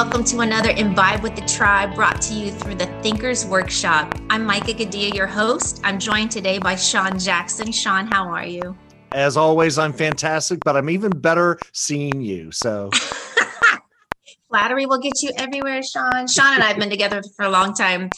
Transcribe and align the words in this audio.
Welcome 0.00 0.22
to 0.26 0.42
another 0.42 0.70
Imbibe 0.70 1.24
with 1.24 1.34
the 1.34 1.44
Tribe 1.44 1.92
brought 1.96 2.22
to 2.22 2.32
you 2.32 2.52
through 2.52 2.76
the 2.76 2.86
Thinkers 3.02 3.44
Workshop. 3.44 4.14
I'm 4.30 4.46
Micah 4.46 4.72
Gadia, 4.72 5.12
your 5.12 5.26
host. 5.26 5.80
I'm 5.82 5.98
joined 5.98 6.30
today 6.30 6.60
by 6.60 6.76
Sean 6.76 7.18
Jackson. 7.18 7.72
Sean, 7.72 8.06
how 8.06 8.28
are 8.28 8.46
you? 8.46 8.78
As 9.10 9.36
always, 9.36 9.76
I'm 9.76 9.92
fantastic, 9.92 10.60
but 10.64 10.76
I'm 10.76 10.88
even 10.88 11.10
better 11.10 11.58
seeing 11.72 12.20
you. 12.20 12.52
So 12.52 12.90
Flattery 14.48 14.86
will 14.86 15.00
get 15.00 15.20
you 15.20 15.30
everywhere, 15.36 15.82
Sean. 15.82 16.26
Sean 16.26 16.54
and 16.54 16.62
I 16.62 16.68
have 16.68 16.78
been 16.78 16.88
together 16.90 17.20
for 17.36 17.44
a 17.44 17.50
long 17.50 17.74
time. 17.74 18.08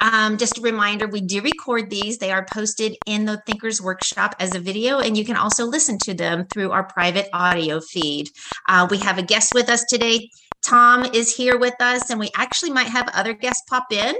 Um, 0.00 0.36
just 0.36 0.58
a 0.58 0.60
reminder 0.60 1.06
we 1.06 1.20
do 1.20 1.40
record 1.40 1.88
these. 1.88 2.18
They 2.18 2.30
are 2.30 2.46
posted 2.52 2.96
in 3.06 3.24
the 3.24 3.40
Thinkers 3.46 3.80
Workshop 3.80 4.34
as 4.38 4.54
a 4.54 4.60
video, 4.60 4.98
and 4.98 5.16
you 5.16 5.24
can 5.24 5.36
also 5.36 5.64
listen 5.64 5.98
to 6.02 6.14
them 6.14 6.46
through 6.52 6.72
our 6.72 6.82
private 6.82 7.28
audio 7.32 7.80
feed. 7.80 8.28
Uh, 8.68 8.86
we 8.90 8.98
have 8.98 9.18
a 9.18 9.22
guest 9.22 9.54
with 9.54 9.70
us 9.70 9.84
today. 9.84 10.28
Tom 10.62 11.04
is 11.04 11.34
here 11.34 11.58
with 11.58 11.74
us, 11.80 12.10
and 12.10 12.18
we 12.18 12.30
actually 12.36 12.70
might 12.72 12.88
have 12.88 13.08
other 13.14 13.32
guests 13.32 13.62
pop 13.68 13.86
in. 13.92 14.14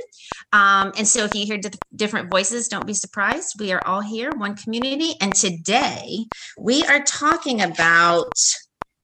Um, 0.52 0.92
and 0.96 1.06
so, 1.06 1.24
if 1.24 1.34
you 1.34 1.44
hear 1.44 1.60
different 1.94 2.30
voices, 2.30 2.68
don't 2.68 2.86
be 2.86 2.94
surprised. 2.94 3.56
We 3.58 3.72
are 3.72 3.84
all 3.86 4.00
here, 4.00 4.30
one 4.30 4.56
community. 4.56 5.14
And 5.20 5.34
today 5.34 6.26
we 6.58 6.84
are 6.84 7.02
talking 7.02 7.60
about 7.60 8.32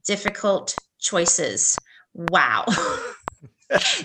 difficult 0.05 0.78
choices. 0.98 1.78
Wow. 2.15 2.65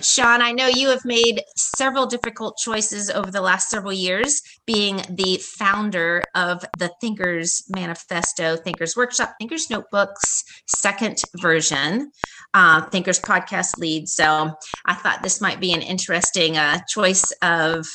Sean, 0.02 0.42
I 0.42 0.52
know 0.52 0.66
you 0.66 0.88
have 0.88 1.04
made 1.04 1.42
several 1.56 2.06
difficult 2.06 2.56
choices 2.56 3.10
over 3.10 3.30
the 3.30 3.40
last 3.40 3.70
several 3.70 3.92
years, 3.92 4.42
being 4.66 5.02
the 5.08 5.40
founder 5.58 6.22
of 6.34 6.64
the 6.78 6.90
Thinkers 7.00 7.64
Manifesto, 7.68 8.56
Thinkers 8.56 8.96
Workshop, 8.96 9.34
Thinkers 9.38 9.70
Notebooks, 9.70 10.44
second 10.66 11.22
version, 11.40 12.10
uh, 12.54 12.82
Thinkers 12.86 13.20
Podcast 13.20 13.78
lead. 13.78 14.08
So 14.08 14.50
I 14.86 14.94
thought 14.94 15.22
this 15.22 15.40
might 15.40 15.60
be 15.60 15.72
an 15.72 15.82
interesting 15.82 16.56
uh, 16.56 16.80
choice 16.88 17.30
of 17.42 17.86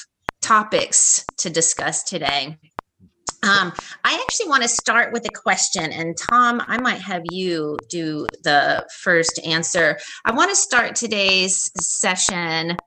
topics 0.41 1.25
to 1.37 1.49
discuss 1.49 2.03
today. 2.03 2.57
Um, 3.45 3.73
I 4.03 4.19
actually 4.23 4.49
want 4.49 4.63
to 4.63 4.67
start 4.67 5.13
with 5.13 5.25
a 5.25 5.29
question, 5.29 5.91
and 5.91 6.17
Tom, 6.17 6.63
I 6.67 6.79
might 6.79 6.99
have 7.01 7.21
you 7.25 7.77
do 7.89 8.27
the 8.43 8.87
first 9.01 9.39
answer. 9.45 9.99
I 10.25 10.31
want 10.31 10.49
to 10.49 10.55
start 10.55 10.95
today's 10.95 11.71
session 11.77 12.77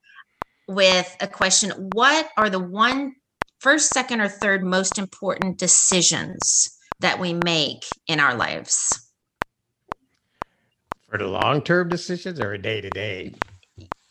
with 0.66 1.16
a 1.20 1.28
question 1.28 1.70
What 1.92 2.28
are 2.36 2.50
the 2.50 2.58
one, 2.58 3.14
first, 3.60 3.92
second, 3.92 4.20
or 4.20 4.28
third 4.28 4.64
most 4.64 4.98
important 4.98 5.58
decisions 5.58 6.76
that 6.98 7.20
we 7.20 7.32
make 7.32 7.84
in 8.08 8.18
our 8.18 8.34
lives? 8.34 9.08
For 11.08 11.18
the 11.18 11.28
long 11.28 11.62
term 11.62 11.88
decisions 11.88 12.40
or 12.40 12.58
day 12.58 12.80
to 12.80 12.90
day? 12.90 13.32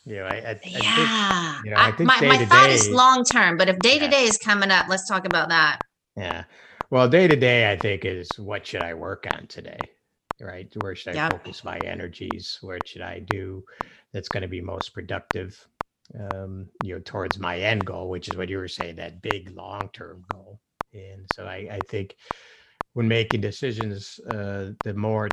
You 0.05 0.15
know, 0.15 0.23
I, 0.23 0.35
I, 0.35 0.59
yeah. 0.63 0.79
I 0.79 1.51
think, 1.51 1.65
you 1.65 1.71
know, 1.71 1.77
I 1.77 1.91
think 1.91 2.07
my, 2.07 2.21
my 2.21 2.45
thought 2.45 2.69
is 2.69 2.89
long 2.89 3.25
term, 3.25 3.57
but 3.57 3.67
if 3.67 3.77
day 3.79 3.99
to 3.99 4.07
day 4.07 4.23
is 4.23 4.37
coming 4.37 4.71
up, 4.71 4.87
let's 4.87 5.05
talk 5.05 5.25
about 5.25 5.49
that. 5.49 5.81
Yeah. 6.17 6.45
Well, 6.89 7.07
day 7.07 7.27
to 7.27 7.35
day, 7.35 7.71
I 7.71 7.77
think 7.77 8.05
is 8.05 8.39
what 8.39 8.65
should 8.65 8.81
I 8.81 8.93
work 8.93 9.27
on 9.31 9.47
today? 9.47 9.79
Right. 10.41 10.71
Where 10.81 10.95
should 10.95 11.15
I 11.15 11.23
yep. 11.23 11.31
focus 11.31 11.63
my 11.63 11.77
energies? 11.79 12.57
What 12.61 12.87
should 12.87 13.01
I 13.01 13.19
do 13.19 13.63
that's 14.13 14.29
going 14.29 14.41
to 14.41 14.47
be 14.47 14.61
most 14.61 14.93
productive? 14.93 15.67
Um, 16.17 16.69
you 16.81 16.95
know, 16.95 17.01
towards 17.01 17.37
my 17.37 17.59
end 17.59 17.85
goal, 17.85 18.09
which 18.09 18.29
is 18.29 18.37
what 18.37 18.49
you 18.49 18.57
were 18.57 18.67
saying, 18.67 18.95
that 18.95 19.21
big 19.21 19.55
long 19.55 19.89
term 19.93 20.23
goal. 20.31 20.59
And 20.93 21.29
so 21.29 21.45
I, 21.45 21.67
I 21.71 21.79
think 21.89 22.15
when 22.93 23.07
making 23.07 23.41
decisions, 23.41 24.19
uh, 24.19 24.71
the 24.83 24.93
more 24.93 25.27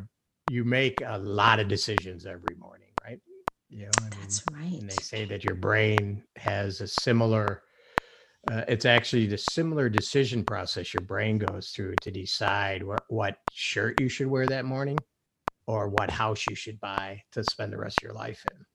you 0.47 0.65
make 0.65 1.01
a 1.07 1.19
lot 1.19 1.61
of 1.61 1.69
decisions 1.69 2.27
every 2.27 2.56
morning, 2.56 2.91
right? 3.03 3.21
You 3.69 3.84
know, 3.84 3.91
I 3.99 4.03
mean, 4.03 4.21
that's 4.21 4.44
right. 4.53 4.81
And 4.81 4.91
they 4.91 5.03
say 5.03 5.25
that 5.27 5.44
your 5.44 5.55
brain 5.55 6.25
has 6.37 6.81
a 6.81 6.89
similar 6.89 7.62
uh, 8.50 8.65
it's 8.69 8.84
actually 8.84 9.27
the 9.27 9.38
similar 9.38 9.88
decision 9.88 10.44
process 10.44 10.93
your 10.93 11.03
brain 11.03 11.38
goes 11.38 11.71
through 11.71 11.97
to 11.97 12.10
decide 12.10 12.82
what, 12.82 13.05
what 13.09 13.38
shirt 13.49 13.99
you 13.99 14.09
should 14.09 14.27
wear 14.27 14.47
that 14.47 14.65
morning 14.65 14.99
or 15.66 15.88
what 15.88 16.10
house 16.10 16.47
you 16.47 16.55
should 16.55 16.81
buy 16.81 17.22
to 17.32 17.43
spend 17.43 17.72
the 17.72 17.78
rest 17.78 17.99
of 17.99 18.03
your 18.03 18.12
life 18.12 18.47
in. 18.50 18.66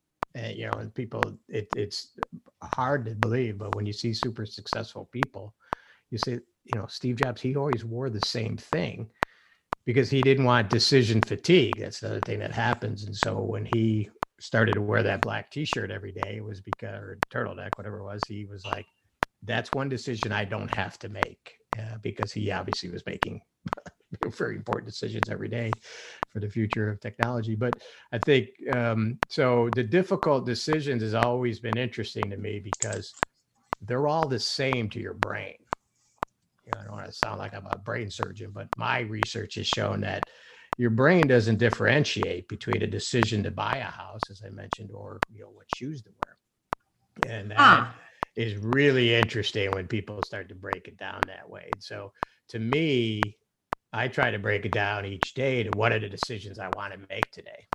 And, 0.41 0.57
you 0.57 0.67
know, 0.67 0.73
and 0.73 0.93
people, 0.93 1.37
it, 1.47 1.71
it's 1.75 2.17
hard 2.63 3.05
to 3.05 3.15
believe, 3.15 3.57
but 3.57 3.75
when 3.75 3.85
you 3.85 3.93
see 3.93 4.13
super 4.13 4.45
successful 4.45 5.09
people, 5.11 5.55
you 6.09 6.17
say, 6.17 6.39
you 6.65 6.75
know, 6.75 6.87
Steve 6.87 7.17
Jobs, 7.17 7.41
he 7.41 7.55
always 7.55 7.85
wore 7.85 8.09
the 8.09 8.21
same 8.21 8.57
thing 8.57 9.09
because 9.85 10.09
he 10.09 10.21
didn't 10.21 10.45
want 10.45 10.69
decision 10.69 11.21
fatigue. 11.21 11.79
That's 11.79 11.99
the 11.99 12.07
other 12.07 12.21
thing 12.21 12.39
that 12.39 12.51
happens. 12.51 13.03
And 13.03 13.15
so 13.15 13.41
when 13.41 13.65
he 13.65 14.09
started 14.39 14.73
to 14.75 14.81
wear 14.81 15.03
that 15.03 15.23
black 15.23 15.51
t-shirt 15.51 15.91
every 15.91 16.11
day, 16.11 16.35
it 16.37 16.43
was 16.43 16.61
because, 16.61 17.01
or 17.01 17.19
turtleneck, 17.31 17.71
whatever 17.75 17.99
it 17.99 18.03
was, 18.03 18.25
he 18.25 18.45
was 18.45 18.65
like, 18.65 18.85
that's 19.43 19.73
one 19.73 19.89
decision 19.89 20.31
I 20.31 20.45
don't 20.45 20.69
have 20.69 20.99
to 20.99 21.09
make 21.09 21.55
uh, 21.77 21.97
because 22.01 22.31
he 22.31 22.51
obviously 22.51 22.89
was 22.89 23.05
making 23.05 23.41
very 24.21 24.55
important 24.55 24.89
decisions 24.89 25.29
every 25.29 25.49
day 25.49 25.79
for 26.29 26.39
the 26.39 26.49
future 26.49 26.89
of 26.89 26.99
technology. 26.99 27.55
But 27.55 27.81
I 28.11 28.17
think 28.17 28.49
um, 28.69 29.19
so. 29.29 29.69
The 29.69 29.83
difficult 29.83 30.45
decisions 30.45 31.01
has 31.03 31.13
always 31.13 31.59
been 31.59 31.77
interesting 31.77 32.29
to 32.31 32.37
me 32.37 32.59
because 32.59 33.13
they're 33.81 34.07
all 34.07 34.27
the 34.27 34.39
same 34.39 34.89
to 34.89 34.99
your 34.99 35.13
brain. 35.13 35.55
You 36.65 36.73
know, 36.73 36.79
I 36.79 36.83
don't 36.83 36.93
want 36.93 37.05
to 37.07 37.11
sound 37.13 37.39
like 37.39 37.53
I'm 37.53 37.65
a 37.65 37.77
brain 37.77 38.11
surgeon, 38.11 38.51
but 38.53 38.69
my 38.75 38.99
research 38.99 39.55
has 39.55 39.67
shown 39.67 40.01
that 40.01 40.29
your 40.77 40.89
brain 40.89 41.27
doesn't 41.27 41.57
differentiate 41.57 42.47
between 42.47 42.83
a 42.83 42.87
decision 42.87 43.43
to 43.43 43.51
buy 43.51 43.77
a 43.77 43.83
house, 43.85 44.29
as 44.29 44.41
I 44.45 44.49
mentioned, 44.49 44.91
or 44.93 45.23
you 45.31 45.41
know 45.41 45.49
what 45.49 45.71
shoes 45.71 46.01
to 46.03 46.09
wear, 46.17 46.37
and 47.31 47.51
that. 47.51 47.57
Ah 47.59 47.95
is 48.39 48.55
really 48.55 49.13
interesting 49.13 49.69
when 49.73 49.85
people 49.85 50.23
start 50.23 50.47
to 50.47 50.55
break 50.55 50.87
it 50.87 50.97
down 50.97 51.21
that 51.27 51.49
way. 51.49 51.75
So 51.79 52.13
to 52.47 52.57
me, 52.57 53.37
I 53.91 54.07
try 54.07 54.31
to 54.31 54.39
break 54.39 54.65
it 54.65 54.71
down 54.71 55.05
each 55.05 55.33
day 55.33 55.61
to 55.63 55.71
what 55.71 55.91
are 55.91 55.99
the 55.99 56.07
decisions 56.07 56.57
I 56.57 56.69
want 56.69 56.93
to 56.93 56.99
make 57.09 57.31
today. 57.33 57.67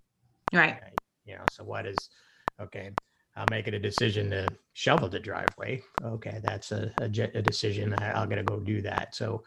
Right. 0.54 0.78
right? 0.80 1.00
You 1.26 1.36
know, 1.36 1.44
so 1.48 1.64
what 1.64 1.86
is 1.86 2.08
okay? 2.58 2.92
I'm 3.36 3.50
making 3.50 3.74
a 3.74 3.78
decision 3.78 4.30
to 4.30 4.56
shovel 4.72 5.10
the 5.10 5.20
driveway. 5.20 5.82
Okay, 6.02 6.40
that's 6.42 6.72
a, 6.72 6.90
a, 6.98 7.04
a 7.04 7.42
decision. 7.42 7.92
I, 7.92 8.22
am 8.22 8.30
going 8.30 8.38
to 8.38 8.50
go 8.50 8.58
do 8.58 8.80
that. 8.82 9.14
So 9.14 9.42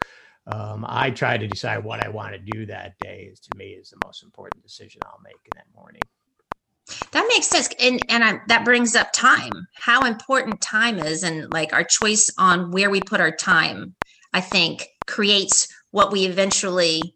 um, 0.46 0.84
I 0.86 1.10
try 1.10 1.36
to 1.36 1.48
decide 1.48 1.82
what 1.82 1.98
I 1.98 2.10
want 2.10 2.34
to 2.34 2.38
do 2.38 2.64
that 2.66 2.96
day. 2.98 3.28
Is 3.32 3.40
to 3.40 3.56
me 3.56 3.70
is 3.70 3.90
the 3.90 3.96
most 3.96 4.22
important 4.22 4.62
decision 4.62 5.02
I'll 5.04 5.20
make 5.24 5.40
in 5.46 5.56
that 5.56 5.66
morning. 5.74 6.02
That 7.12 7.26
makes 7.28 7.46
sense, 7.46 7.68
and 7.80 8.04
and 8.08 8.22
I, 8.22 8.40
that 8.48 8.64
brings 8.64 8.94
up 8.94 9.12
time. 9.12 9.66
How 9.76 10.04
important 10.04 10.60
time 10.60 10.98
is, 10.98 11.22
and 11.22 11.50
like 11.50 11.72
our 11.72 11.84
choice 11.84 12.30
on 12.38 12.70
where 12.70 12.90
we 12.90 13.00
put 13.00 13.20
our 13.20 13.34
time, 13.34 13.94
I 14.32 14.40
think 14.40 14.86
creates 15.06 15.68
what 15.90 16.12
we 16.12 16.26
eventually 16.26 17.14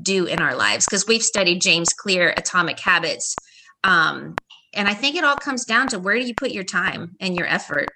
do 0.00 0.24
in 0.24 0.40
our 0.40 0.54
lives. 0.54 0.86
Because 0.86 1.06
we've 1.06 1.22
studied 1.22 1.60
James 1.60 1.92
Clear, 1.92 2.32
Atomic 2.36 2.80
Habits, 2.80 3.36
um, 3.82 4.34
and 4.72 4.88
I 4.88 4.94
think 4.94 5.16
it 5.16 5.24
all 5.24 5.36
comes 5.36 5.64
down 5.64 5.88
to 5.88 5.98
where 5.98 6.18
do 6.18 6.26
you 6.26 6.34
put 6.34 6.50
your 6.50 6.64
time 6.64 7.16
and 7.20 7.36
your 7.36 7.46
effort. 7.46 7.90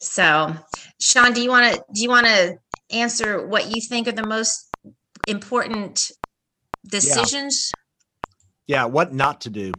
So, 0.00 0.54
Sean, 1.00 1.32
do 1.32 1.42
you 1.42 1.50
want 1.50 1.74
to 1.74 1.84
do 1.92 2.02
you 2.02 2.08
want 2.08 2.26
to 2.26 2.56
answer 2.90 3.46
what 3.46 3.70
you 3.70 3.80
think 3.80 4.08
are 4.08 4.12
the 4.12 4.22
most 4.22 4.72
important 5.26 6.10
decisions? 6.88 7.74
Yeah. 8.66 8.82
yeah, 8.82 8.84
what 8.86 9.12
not 9.12 9.42
to 9.42 9.50
do. 9.50 9.74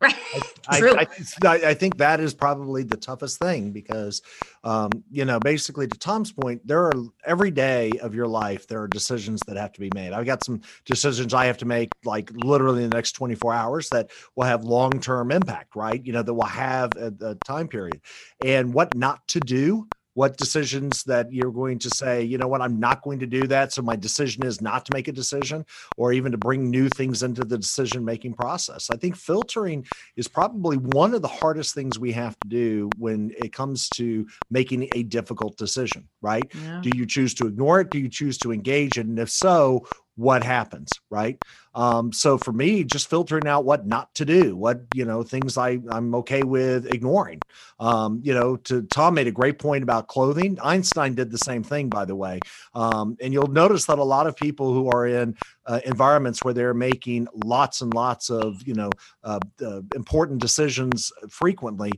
Right. 0.00 0.14
I, 0.68 0.78
True. 0.78 0.94
I, 0.96 1.06
I, 1.44 1.54
I, 1.70 1.74
think 1.74 1.96
that 1.96 2.20
is 2.20 2.34
probably 2.34 2.82
the 2.82 2.96
toughest 2.96 3.38
thing 3.38 3.72
because, 3.72 4.22
um, 4.62 4.90
you 5.10 5.24
know, 5.24 5.40
basically 5.40 5.88
to 5.88 5.98
Tom's 5.98 6.30
point, 6.30 6.64
there 6.66 6.84
are 6.84 6.92
every 7.24 7.50
day 7.50 7.90
of 8.00 8.14
your 8.14 8.28
life, 8.28 8.68
there 8.68 8.80
are 8.80 8.86
decisions 8.86 9.40
that 9.48 9.56
have 9.56 9.72
to 9.72 9.80
be 9.80 9.90
made. 9.94 10.12
I've 10.12 10.26
got 10.26 10.44
some 10.44 10.60
decisions 10.84 11.34
I 11.34 11.46
have 11.46 11.58
to 11.58 11.64
make 11.64 11.88
like 12.04 12.30
literally 12.32 12.84
in 12.84 12.90
the 12.90 12.96
next 12.96 13.12
24 13.12 13.54
hours 13.54 13.88
that 13.88 14.10
will 14.36 14.44
have 14.44 14.62
long 14.62 15.00
term 15.00 15.32
impact, 15.32 15.74
right? 15.74 16.04
You 16.04 16.12
know, 16.12 16.22
that 16.22 16.34
will 16.34 16.44
have 16.44 16.92
a, 16.96 17.12
a 17.20 17.34
time 17.46 17.66
period 17.66 18.00
and 18.44 18.72
what 18.74 18.94
not 18.94 19.26
to 19.28 19.40
do 19.40 19.88
what 20.14 20.36
decisions 20.36 21.04
that 21.04 21.32
you're 21.32 21.52
going 21.52 21.78
to 21.78 21.90
say, 21.90 22.22
you 22.22 22.38
know 22.38 22.48
what, 22.48 22.60
I'm 22.60 22.80
not 22.80 23.02
going 23.02 23.20
to 23.20 23.26
do 23.26 23.46
that. 23.46 23.72
So 23.72 23.82
my 23.82 23.96
decision 23.96 24.44
is 24.44 24.60
not 24.60 24.84
to 24.86 24.92
make 24.92 25.08
a 25.08 25.12
decision 25.12 25.64
or 25.96 26.12
even 26.12 26.32
to 26.32 26.38
bring 26.38 26.70
new 26.70 26.88
things 26.88 27.22
into 27.22 27.44
the 27.44 27.58
decision 27.58 28.04
making 28.04 28.34
process. 28.34 28.90
I 28.90 28.96
think 28.96 29.16
filtering 29.16 29.86
is 30.16 30.26
probably 30.26 30.76
one 30.76 31.14
of 31.14 31.22
the 31.22 31.28
hardest 31.28 31.74
things 31.74 31.98
we 31.98 32.12
have 32.12 32.38
to 32.40 32.48
do 32.48 32.90
when 32.98 33.32
it 33.38 33.52
comes 33.52 33.88
to 33.90 34.26
making 34.50 34.88
a 34.92 35.04
difficult 35.04 35.56
decision, 35.56 36.08
right? 36.20 36.50
Yeah. 36.52 36.80
Do 36.82 36.90
you 36.96 37.06
choose 37.06 37.34
to 37.34 37.46
ignore 37.46 37.80
it? 37.80 37.90
Do 37.90 37.98
you 37.98 38.08
choose 38.08 38.38
to 38.38 38.52
engage? 38.52 38.98
And 38.98 39.18
if 39.18 39.30
so, 39.30 39.86
what 40.18 40.42
happens 40.42 40.90
right? 41.10 41.38
Um, 41.74 42.12
so 42.12 42.38
for 42.38 42.52
me 42.52 42.82
just 42.82 43.08
filtering 43.08 43.46
out 43.46 43.64
what 43.64 43.86
not 43.86 44.12
to 44.16 44.24
do 44.24 44.56
what 44.56 44.80
you 44.92 45.04
know 45.04 45.22
things 45.22 45.56
i 45.56 45.78
i'm 45.90 46.14
okay 46.16 46.42
with 46.42 46.86
ignoring. 46.92 47.40
Um, 47.78 48.20
you 48.24 48.34
know 48.34 48.56
to 48.56 48.82
tom 48.82 49.14
made 49.14 49.28
a 49.28 49.32
great 49.32 49.58
point 49.58 49.84
about 49.84 50.08
clothing. 50.08 50.58
Einstein 50.60 51.14
did 51.14 51.30
the 51.30 51.38
same 51.38 51.62
thing 51.62 51.88
by 51.88 52.04
the 52.04 52.16
way. 52.16 52.40
Um, 52.74 53.16
and 53.22 53.32
you'll 53.32 53.46
notice 53.46 53.86
that 53.86 53.98
a 53.98 54.04
lot 54.04 54.26
of 54.26 54.34
people 54.34 54.74
who 54.74 54.90
are 54.90 55.06
in 55.06 55.36
uh, 55.66 55.80
environments 55.84 56.42
where 56.42 56.54
they're 56.54 56.74
making 56.74 57.28
lots 57.44 57.80
and 57.80 57.94
lots 57.94 58.28
of 58.28 58.60
you 58.66 58.74
know 58.74 58.90
uh, 59.22 59.38
uh, 59.64 59.82
important 59.94 60.40
decisions 60.40 61.12
frequently 61.28 61.92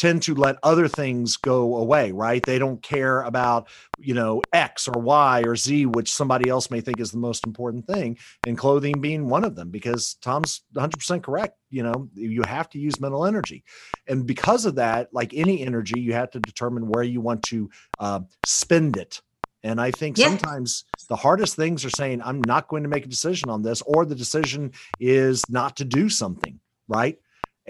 tend 0.00 0.22
to 0.22 0.34
let 0.34 0.56
other 0.62 0.88
things 0.88 1.36
go 1.36 1.76
away, 1.76 2.10
right? 2.10 2.42
They 2.42 2.58
don't 2.58 2.82
care 2.82 3.20
about, 3.20 3.68
you 3.98 4.14
know, 4.14 4.42
X 4.50 4.88
or 4.88 4.98
Y 4.98 5.42
or 5.42 5.56
Z, 5.56 5.84
which 5.84 6.10
somebody 6.10 6.48
else 6.48 6.70
may 6.70 6.80
think 6.80 7.00
is 7.00 7.10
the 7.10 7.18
most 7.18 7.44
important 7.44 7.86
thing, 7.86 8.16
and 8.42 8.56
clothing 8.56 9.02
being 9.02 9.28
one 9.28 9.44
of 9.44 9.56
them, 9.56 9.68
because 9.70 10.14
Tom's 10.22 10.62
100% 10.74 11.22
correct. 11.22 11.58
You 11.68 11.82
know, 11.82 12.08
you 12.14 12.42
have 12.44 12.70
to 12.70 12.78
use 12.78 12.98
mental 12.98 13.26
energy. 13.26 13.62
And 14.08 14.26
because 14.26 14.64
of 14.64 14.76
that, 14.76 15.12
like 15.12 15.34
any 15.34 15.60
energy, 15.66 16.00
you 16.00 16.14
have 16.14 16.30
to 16.30 16.40
determine 16.40 16.88
where 16.88 17.02
you 17.02 17.20
want 17.20 17.42
to 17.44 17.68
uh, 17.98 18.20
spend 18.42 18.96
it. 18.96 19.20
And 19.62 19.78
I 19.78 19.90
think 19.90 20.16
Yeah. 20.16 20.28
sometimes 20.28 20.84
the 21.10 21.16
hardest 21.16 21.56
things 21.56 21.84
are 21.84 21.90
saying, 21.90 22.22
I'm 22.24 22.40
not 22.40 22.68
going 22.68 22.84
to 22.84 22.88
make 22.88 23.04
a 23.04 23.08
decision 23.10 23.50
on 23.50 23.60
this, 23.60 23.82
or 23.82 24.06
the 24.06 24.14
decision 24.14 24.72
is 24.98 25.50
not 25.50 25.76
to 25.76 25.84
do 25.84 26.08
something, 26.08 26.58
right? 26.88 27.18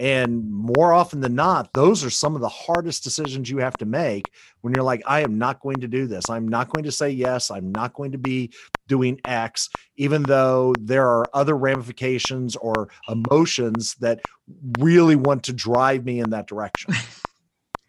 And 0.01 0.51
more 0.51 0.93
often 0.93 1.21
than 1.21 1.35
not, 1.35 1.73
those 1.73 2.03
are 2.03 2.09
some 2.09 2.33
of 2.33 2.41
the 2.41 2.49
hardest 2.49 3.03
decisions 3.03 3.51
you 3.51 3.59
have 3.59 3.77
to 3.77 3.85
make 3.85 4.31
when 4.61 4.73
you're 4.73 4.83
like, 4.83 5.03
I 5.05 5.19
am 5.19 5.37
not 5.37 5.59
going 5.59 5.81
to 5.81 5.87
do 5.87 6.07
this. 6.07 6.27
I'm 6.27 6.47
not 6.47 6.69
going 6.69 6.85
to 6.85 6.91
say 6.91 7.11
yes. 7.11 7.51
I'm 7.51 7.71
not 7.71 7.93
going 7.93 8.11
to 8.13 8.17
be 8.17 8.51
doing 8.87 9.21
X, 9.25 9.69
even 9.97 10.23
though 10.23 10.73
there 10.79 11.07
are 11.07 11.27
other 11.35 11.55
ramifications 11.55 12.55
or 12.55 12.89
emotions 13.09 13.93
that 13.99 14.21
really 14.79 15.15
want 15.15 15.43
to 15.43 15.53
drive 15.53 16.03
me 16.03 16.19
in 16.19 16.31
that 16.31 16.47
direction. 16.47 16.95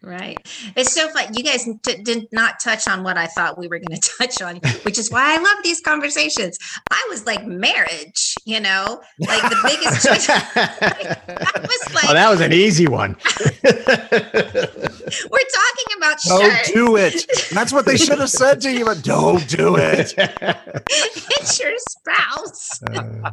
Right. 0.03 0.37
It's 0.75 0.93
so 0.93 1.07
fun. 1.09 1.33
You 1.33 1.43
guys 1.45 1.63
t- 1.81 2.03
did 2.03 2.27
not 2.33 2.59
touch 2.59 2.89
on 2.89 3.03
what 3.03 3.17
I 3.17 3.27
thought 3.27 3.57
we 3.57 3.69
were 3.69 3.79
going 3.79 3.97
to 4.01 4.11
touch 4.19 4.41
on, 4.41 4.57
which 4.83 4.97
is 4.99 5.09
why 5.09 5.33
I 5.35 5.37
love 5.41 5.57
these 5.63 5.79
conversations. 5.79 6.57
I 6.91 7.07
was 7.09 7.25
like 7.25 7.45
marriage, 7.45 8.35
you 8.45 8.59
know, 8.59 9.01
like 9.19 9.41
the 9.43 9.59
biggest 9.63 10.05
choice. 10.07 10.29
I 10.55 11.59
was 11.61 11.93
like, 11.93 12.09
oh, 12.09 12.13
that 12.13 12.29
was 12.29 12.41
an 12.41 12.51
easy 12.51 12.87
one. 12.87 13.15
we're 13.63 15.49
talking 15.53 15.97
about 15.97 16.17
Don't 16.25 16.51
shirts. 16.51 16.71
do 16.71 16.95
it. 16.97 17.25
That's 17.51 17.71
what 17.71 17.85
they 17.85 17.95
should 17.97 18.19
have 18.19 18.29
said 18.29 18.59
to 18.61 18.71
you, 18.71 18.83
but 18.85 19.03
don't 19.03 19.47
do 19.47 19.77
it. 19.77 20.13
it's 20.17 21.59
your 21.59 21.71
spouse. 21.77 22.81
Uh, 22.83 23.31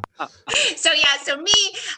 So 0.76 0.90
yeah, 0.92 1.16
so 1.22 1.36
me, 1.36 1.52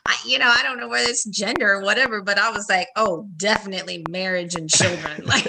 I, 0.07 0.17
you 0.27 0.39
know, 0.39 0.49
I 0.49 0.63
don't 0.63 0.79
know 0.81 0.89
whether 0.89 1.09
it's 1.09 1.25
gender 1.25 1.75
or 1.75 1.83
whatever, 1.83 2.23
but 2.23 2.39
I 2.39 2.51
was 2.51 2.69
like, 2.69 2.89
oh, 2.97 3.29
definitely 3.37 4.05
marriage 4.11 4.55
and 4.63 4.71
children. 4.71 5.23
Like 5.27 5.45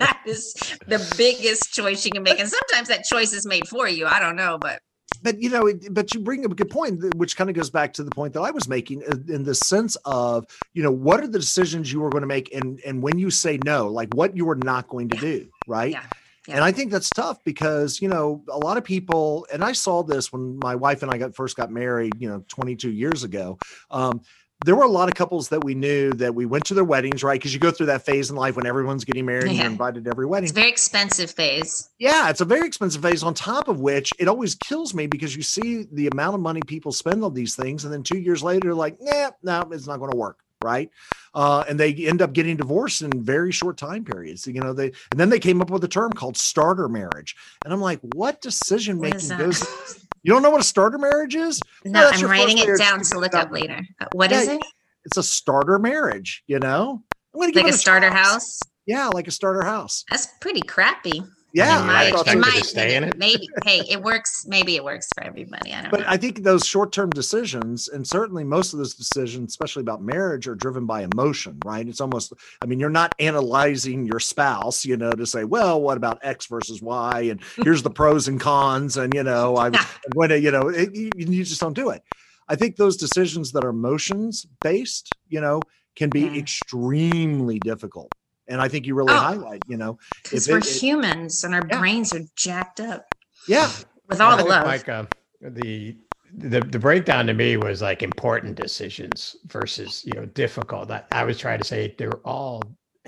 that 0.00 0.20
is 0.26 0.54
the 0.86 0.98
biggest 1.16 1.72
choice 1.72 2.04
you 2.04 2.10
can 2.12 2.22
make, 2.22 2.38
and 2.40 2.48
sometimes 2.48 2.88
that 2.88 3.04
choice 3.04 3.32
is 3.32 3.46
made 3.46 3.66
for 3.68 3.88
you. 3.88 4.06
I 4.06 4.18
don't 4.20 4.36
know, 4.36 4.58
but 4.58 4.80
but 5.22 5.40
you 5.42 5.50
know 5.50 5.66
it- 5.66 5.92
but 5.92 6.14
you 6.14 6.20
bring 6.20 6.44
up 6.44 6.52
a 6.52 6.54
good 6.54 6.70
point 6.70 7.02
which 7.16 7.36
kind 7.36 7.50
of 7.50 7.56
goes 7.56 7.70
back 7.70 7.92
to 7.94 8.04
the 8.04 8.10
point 8.10 8.32
that 8.34 8.42
i 8.42 8.50
was 8.50 8.68
making 8.68 9.02
uh, 9.10 9.16
in 9.34 9.42
the 9.42 9.54
sense 9.54 9.96
of 10.04 10.44
you 10.74 10.82
know 10.82 10.92
what 10.92 11.20
are 11.20 11.26
the 11.26 11.38
decisions 11.40 11.92
you 11.92 12.04
are 12.04 12.10
going 12.10 12.20
to 12.22 12.26
make 12.28 12.54
and 12.54 12.78
and 12.86 13.02
when 13.02 13.18
you 13.18 13.30
say 13.30 13.58
no 13.64 13.88
like 13.88 14.08
what 14.14 14.36
you 14.36 14.48
are 14.48 14.54
not 14.56 14.86
going 14.88 15.08
to 15.08 15.16
do 15.16 15.48
right 15.66 15.92
Yeah, 15.92 16.04
yeah. 16.46 16.54
and 16.56 16.62
i 16.64 16.70
think 16.70 16.92
that's 16.92 17.10
tough 17.10 17.42
because 17.42 18.00
you 18.00 18.06
know 18.08 18.44
a 18.50 18.58
lot 18.58 18.76
of 18.76 18.84
people 18.84 19.46
and 19.52 19.64
i 19.64 19.72
saw 19.72 20.02
this 20.04 20.32
when 20.32 20.58
my 20.62 20.74
wife 20.76 21.02
and 21.02 21.10
i 21.10 21.18
got 21.18 21.34
first 21.34 21.56
got 21.56 21.70
married 21.72 22.12
you 22.18 22.28
know 22.28 22.44
22 22.48 22.90
years 22.90 23.24
ago 23.24 23.58
um 23.90 24.20
there 24.64 24.74
were 24.74 24.84
a 24.84 24.88
lot 24.88 25.08
of 25.08 25.14
couples 25.14 25.48
that 25.50 25.62
we 25.62 25.74
knew 25.74 26.10
that 26.14 26.34
we 26.34 26.44
went 26.44 26.64
to 26.66 26.74
their 26.74 26.84
weddings, 26.84 27.22
right? 27.22 27.38
Because 27.38 27.54
you 27.54 27.60
go 27.60 27.70
through 27.70 27.86
that 27.86 28.02
phase 28.04 28.28
in 28.30 28.36
life 28.36 28.56
when 28.56 28.66
everyone's 28.66 29.04
getting 29.04 29.24
married 29.24 29.44
and 29.48 29.54
Yeah. 29.56 29.62
you're 29.62 29.70
invited 29.72 30.04
to 30.04 30.10
every 30.10 30.26
wedding. 30.26 30.44
it's 30.48 30.52
a 30.52 30.54
very 30.60 30.68
expensive 30.68 31.30
phase. 31.30 31.88
Yeah, 31.98 32.28
it's 32.28 32.40
a 32.40 32.44
very 32.44 32.66
expensive 32.66 33.00
phase. 33.02 33.22
On 33.22 33.34
top 33.34 33.68
of 33.68 33.80
which, 33.80 34.12
it 34.18 34.26
always 34.26 34.54
kills 34.56 34.94
me 34.94 35.06
because 35.06 35.36
you 35.36 35.42
see 35.42 35.86
the 35.92 36.08
amount 36.08 36.34
of 36.34 36.40
money 36.40 36.60
people 36.66 36.90
spend 36.90 37.22
on 37.22 37.34
these 37.34 37.54
things, 37.54 37.84
and 37.84 37.92
then 37.92 38.02
two 38.02 38.18
years 38.18 38.42
later, 38.42 38.60
they're 38.68 38.74
like, 38.74 38.96
nah, 39.00 39.30
no, 39.42 39.68
it's 39.70 39.86
not 39.86 39.98
going 39.98 40.10
to 40.10 40.16
work, 40.16 40.40
right? 40.62 40.90
Uh, 41.34 41.62
and 41.68 41.78
they 41.78 41.92
end 41.94 42.20
up 42.20 42.32
getting 42.32 42.56
divorced 42.56 43.02
in 43.02 43.22
very 43.22 43.52
short 43.52 43.76
time 43.76 44.04
periods. 44.04 44.46
You 44.46 44.54
know, 44.60 44.72
they 44.72 44.86
and 45.12 45.20
then 45.20 45.28
they 45.28 45.38
came 45.38 45.60
up 45.62 45.70
with 45.70 45.84
a 45.84 45.88
term 45.88 46.10
called 46.12 46.36
starter 46.36 46.88
marriage, 46.88 47.36
and 47.64 47.72
I'm 47.72 47.80
like, 47.80 48.00
what 48.14 48.40
decision 48.40 49.00
making 49.00 49.28
goes? 49.38 49.64
You 50.22 50.32
don't 50.32 50.42
know 50.42 50.50
what 50.50 50.60
a 50.60 50.64
starter 50.64 50.98
marriage 50.98 51.34
is? 51.34 51.60
No, 51.84 52.00
that's 52.10 52.22
I'm 52.22 52.28
writing 52.28 52.58
it 52.58 52.78
down 52.78 53.02
to 53.02 53.18
look 53.18 53.34
up 53.34 53.50
later. 53.52 53.80
Uh, 54.00 54.06
What 54.12 54.32
is 54.32 54.46
Yeah, 54.46 54.54
it? 54.54 54.62
It's 55.04 55.16
a 55.16 55.22
starter 55.22 55.78
marriage. 55.78 56.42
You 56.46 56.58
know, 56.58 57.02
I'm 57.34 57.50
give 57.52 57.64
Like 57.64 57.72
a 57.72 57.76
starter 57.78 58.10
house? 58.10 58.58
Yeah, 58.86 59.08
like 59.08 59.28
a 59.28 59.30
starter 59.30 59.62
house. 59.62 60.04
That's 60.10 60.28
pretty 60.40 60.62
crappy. 60.62 61.22
Yeah, 61.54 61.78
It 61.78 61.82
I 61.82 61.86
might, 61.86 62.12
thought 62.12 62.26
it 62.26 62.30
expect 62.32 62.44
so. 62.44 62.50
to 62.50 62.56
might 62.56 62.64
stay 62.66 62.96
in 62.96 63.04
it. 63.04 63.18
Maybe. 63.18 63.48
Hey, 63.64 63.80
it 63.88 64.02
works. 64.02 64.44
Maybe 64.46 64.76
it 64.76 64.84
works 64.84 65.08
for 65.14 65.24
everybody. 65.24 65.72
I 65.72 65.82
don't 65.82 65.90
But 65.90 66.00
know. 66.00 66.06
I 66.08 66.16
think 66.16 66.42
those 66.42 66.66
short-term 66.66 67.10
decisions, 67.10 67.88
and 67.88 68.06
certainly 68.06 68.44
most 68.44 68.72
of 68.72 68.78
those 68.78 68.94
decisions, 68.94 69.50
especially 69.52 69.80
about 69.80 70.02
marriage, 70.02 70.46
are 70.46 70.54
driven 70.54 70.84
by 70.86 71.02
emotion, 71.02 71.58
right? 71.64 71.86
It's 71.88 72.00
almost, 72.00 72.32
I 72.62 72.66
mean, 72.66 72.78
you're 72.78 72.90
not 72.90 73.14
analyzing 73.18 74.04
your 74.06 74.20
spouse, 74.20 74.84
you 74.84 74.96
know, 74.96 75.10
to 75.12 75.26
say, 75.26 75.44
well, 75.44 75.80
what 75.80 75.96
about 75.96 76.18
X 76.22 76.46
versus 76.46 76.82
Y, 76.82 77.22
and 77.22 77.40
here's 77.56 77.82
the 77.82 77.90
pros 77.90 78.28
and 78.28 78.38
cons, 78.40 78.96
and 78.96 79.14
you 79.14 79.22
know, 79.22 79.56
I'm 79.56 79.72
going 80.14 80.28
to, 80.28 80.38
you 80.40 80.50
know, 80.50 80.68
it, 80.68 80.94
you, 80.94 81.10
you 81.16 81.44
just 81.44 81.60
don't 81.60 81.74
do 81.74 81.90
it. 81.90 82.02
I 82.48 82.56
think 82.56 82.76
those 82.76 82.96
decisions 82.96 83.52
that 83.52 83.64
are 83.64 83.70
emotions 83.70 84.46
based, 84.62 85.10
you 85.28 85.40
know, 85.40 85.60
can 85.96 86.10
be 86.10 86.20
Yeah. 86.20 86.34
extremely 86.36 87.58
difficult. 87.58 88.12
And 88.48 88.60
I 88.60 88.68
think 88.68 88.86
you 88.86 88.94
really 88.94 89.12
Oh. 89.12 89.18
highlight, 89.18 89.62
you 89.68 89.76
know, 89.76 89.98
Because 90.22 90.48
if 90.48 90.52
we're 90.52 90.58
it- 90.58 90.66
it- 90.66 90.80
humans 90.82 91.44
and 91.44 91.54
our 91.54 91.66
Yeah. 91.70 91.78
brains 91.78 92.12
are 92.14 92.22
jacked 92.36 92.80
up 92.80 93.04
yeah, 93.46 93.70
with 94.08 94.20
all 94.20 94.32
I 94.32 94.36
the 94.42 94.44
love. 94.48 94.64
Like 94.66 94.88
uh, 94.88 95.06
the 95.40 95.96
the 96.34 96.60
the 96.60 96.78
breakdown 96.78 97.26
to 97.26 97.32
me 97.34 97.56
was 97.56 97.80
like 97.80 98.02
important 98.02 98.54
decisions 98.56 99.36
versus 99.46 100.02
you 100.04 100.12
know 100.14 100.26
difficult. 100.26 100.90
I, 100.90 101.02
I 101.10 101.24
was 101.24 101.38
trying 101.38 101.58
to 101.58 101.64
say 101.64 101.94
they're 101.96 102.20
all 102.26 102.62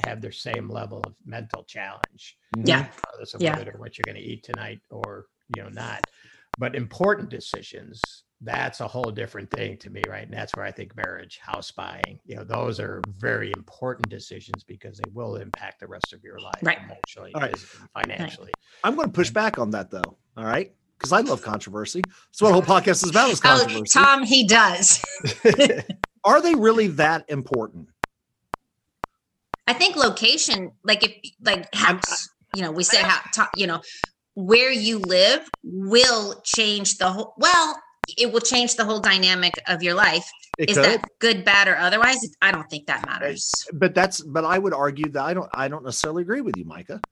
have 0.05 0.23
their 0.23 0.33
same 0.33 0.69
level 0.71 1.01
of 1.05 1.15
mental 1.27 1.63
challenge, 1.65 2.39
Yeah. 2.57 2.89
regardless 2.97 3.35
of 3.35 3.43
Yeah. 3.43 3.59
whether 3.59 3.73
what 3.77 3.99
you're 3.99 4.05
going 4.07 4.17
to 4.17 4.23
eat 4.23 4.43
tonight 4.45 4.81
or 4.91 5.27
you 5.55 5.63
know 5.63 5.69
not. 5.69 6.07
But 6.61 6.77
important 6.77 7.31
decisions, 7.31 8.25
that's 8.43 8.81
a 8.81 8.87
whole 8.87 9.11
different 9.11 9.51
thing 9.51 9.79
to 9.79 9.89
me, 9.89 10.03
right? 10.07 10.25
And 10.25 10.33
that's 10.33 10.55
where 10.55 10.65
I 10.67 10.71
think 10.71 10.95
marriage, 10.95 11.39
house 11.43 11.71
buying, 11.71 12.21
you 12.27 12.37
know, 12.37 12.45
those 12.45 12.79
are 12.79 13.01
very 13.17 13.51
important 13.57 14.11
decisions 14.11 14.63
because 14.63 14.99
they 14.99 15.11
will 15.15 15.37
impact 15.37 15.81
the 15.81 15.87
rest 15.87 16.13
of 16.13 16.23
your 16.23 16.39
life 16.39 16.59
Right. 16.63 16.77
emotionally, 16.85 17.33
All 17.35 17.41
right. 17.41 17.53
physically, 17.53 17.89
financially. 17.95 18.53
I'm 18.85 18.95
going 18.95 19.09
to 19.09 19.13
push 19.13 19.31
back 19.31 19.59
on 19.59 19.71
that 19.71 19.91
though. 19.91 20.19
All 20.37 20.45
right. 20.45 20.71
Because 20.99 21.13
I 21.13 21.21
love 21.23 21.41
controversy. 21.41 22.03
That's 22.03 22.43
what 22.43 22.49
the 22.49 22.53
whole 22.53 22.63
podcast 22.63 23.03
is 23.05 23.09
about 23.09 23.31
is 23.31 23.41
oh, 23.45 23.49
controversy 23.49 23.99
Oh. 23.99 24.03
Tom, 24.05 24.23
he 24.23 24.47
does. 24.47 25.03
Are 26.25 26.43
they 26.43 26.55
really 26.55 26.89
that 26.89 27.25
important? 27.29 27.89
I 29.67 29.73
think 29.73 29.97
location, 29.97 30.73
like 30.85 31.03
if, 31.05 31.13
like, 31.43 31.69
I'm- 31.75 31.97
house, 31.97 32.29
you 32.53 32.63
know, 32.63 32.71
we 32.73 32.83
say 32.83 33.01
how, 33.03 33.47
you 33.57 33.67
know, 33.67 33.81
where 34.35 34.71
you 34.71 34.99
live 34.99 35.49
will 35.63 36.41
change 36.45 36.99
the 36.99 37.11
whole, 37.11 37.35
well, 37.39 37.77
it 38.19 38.33
will 38.33 38.41
change 38.41 38.77
the 38.77 38.85
whole 38.85 39.01
dynamic 39.01 39.61
of 39.69 39.83
your 39.83 39.95
life. 39.95 40.29
It 40.59 40.69
Is 40.69 40.77
could, 40.77 40.85
that 40.85 41.09
good, 41.21 41.45
bad, 41.45 41.69
or 41.69 41.77
otherwise? 41.77 42.19
I 42.43 42.51
don't 42.51 42.69
think 42.69 42.87
that 42.87 43.05
matters. 43.05 43.67
but 43.73 43.95
that's 43.95 44.21
but 44.21 44.45
I 44.45 44.59
would 44.59 44.75
argue 44.75 45.09
that 45.11 45.23
I 45.23 45.35
don't 45.35 45.51
I 45.55 45.69
don't 45.69 45.85
necessarily 45.85 46.23
agree 46.23 46.41
with 46.41 46.57
you, 46.57 46.65
Micah. 46.65 47.03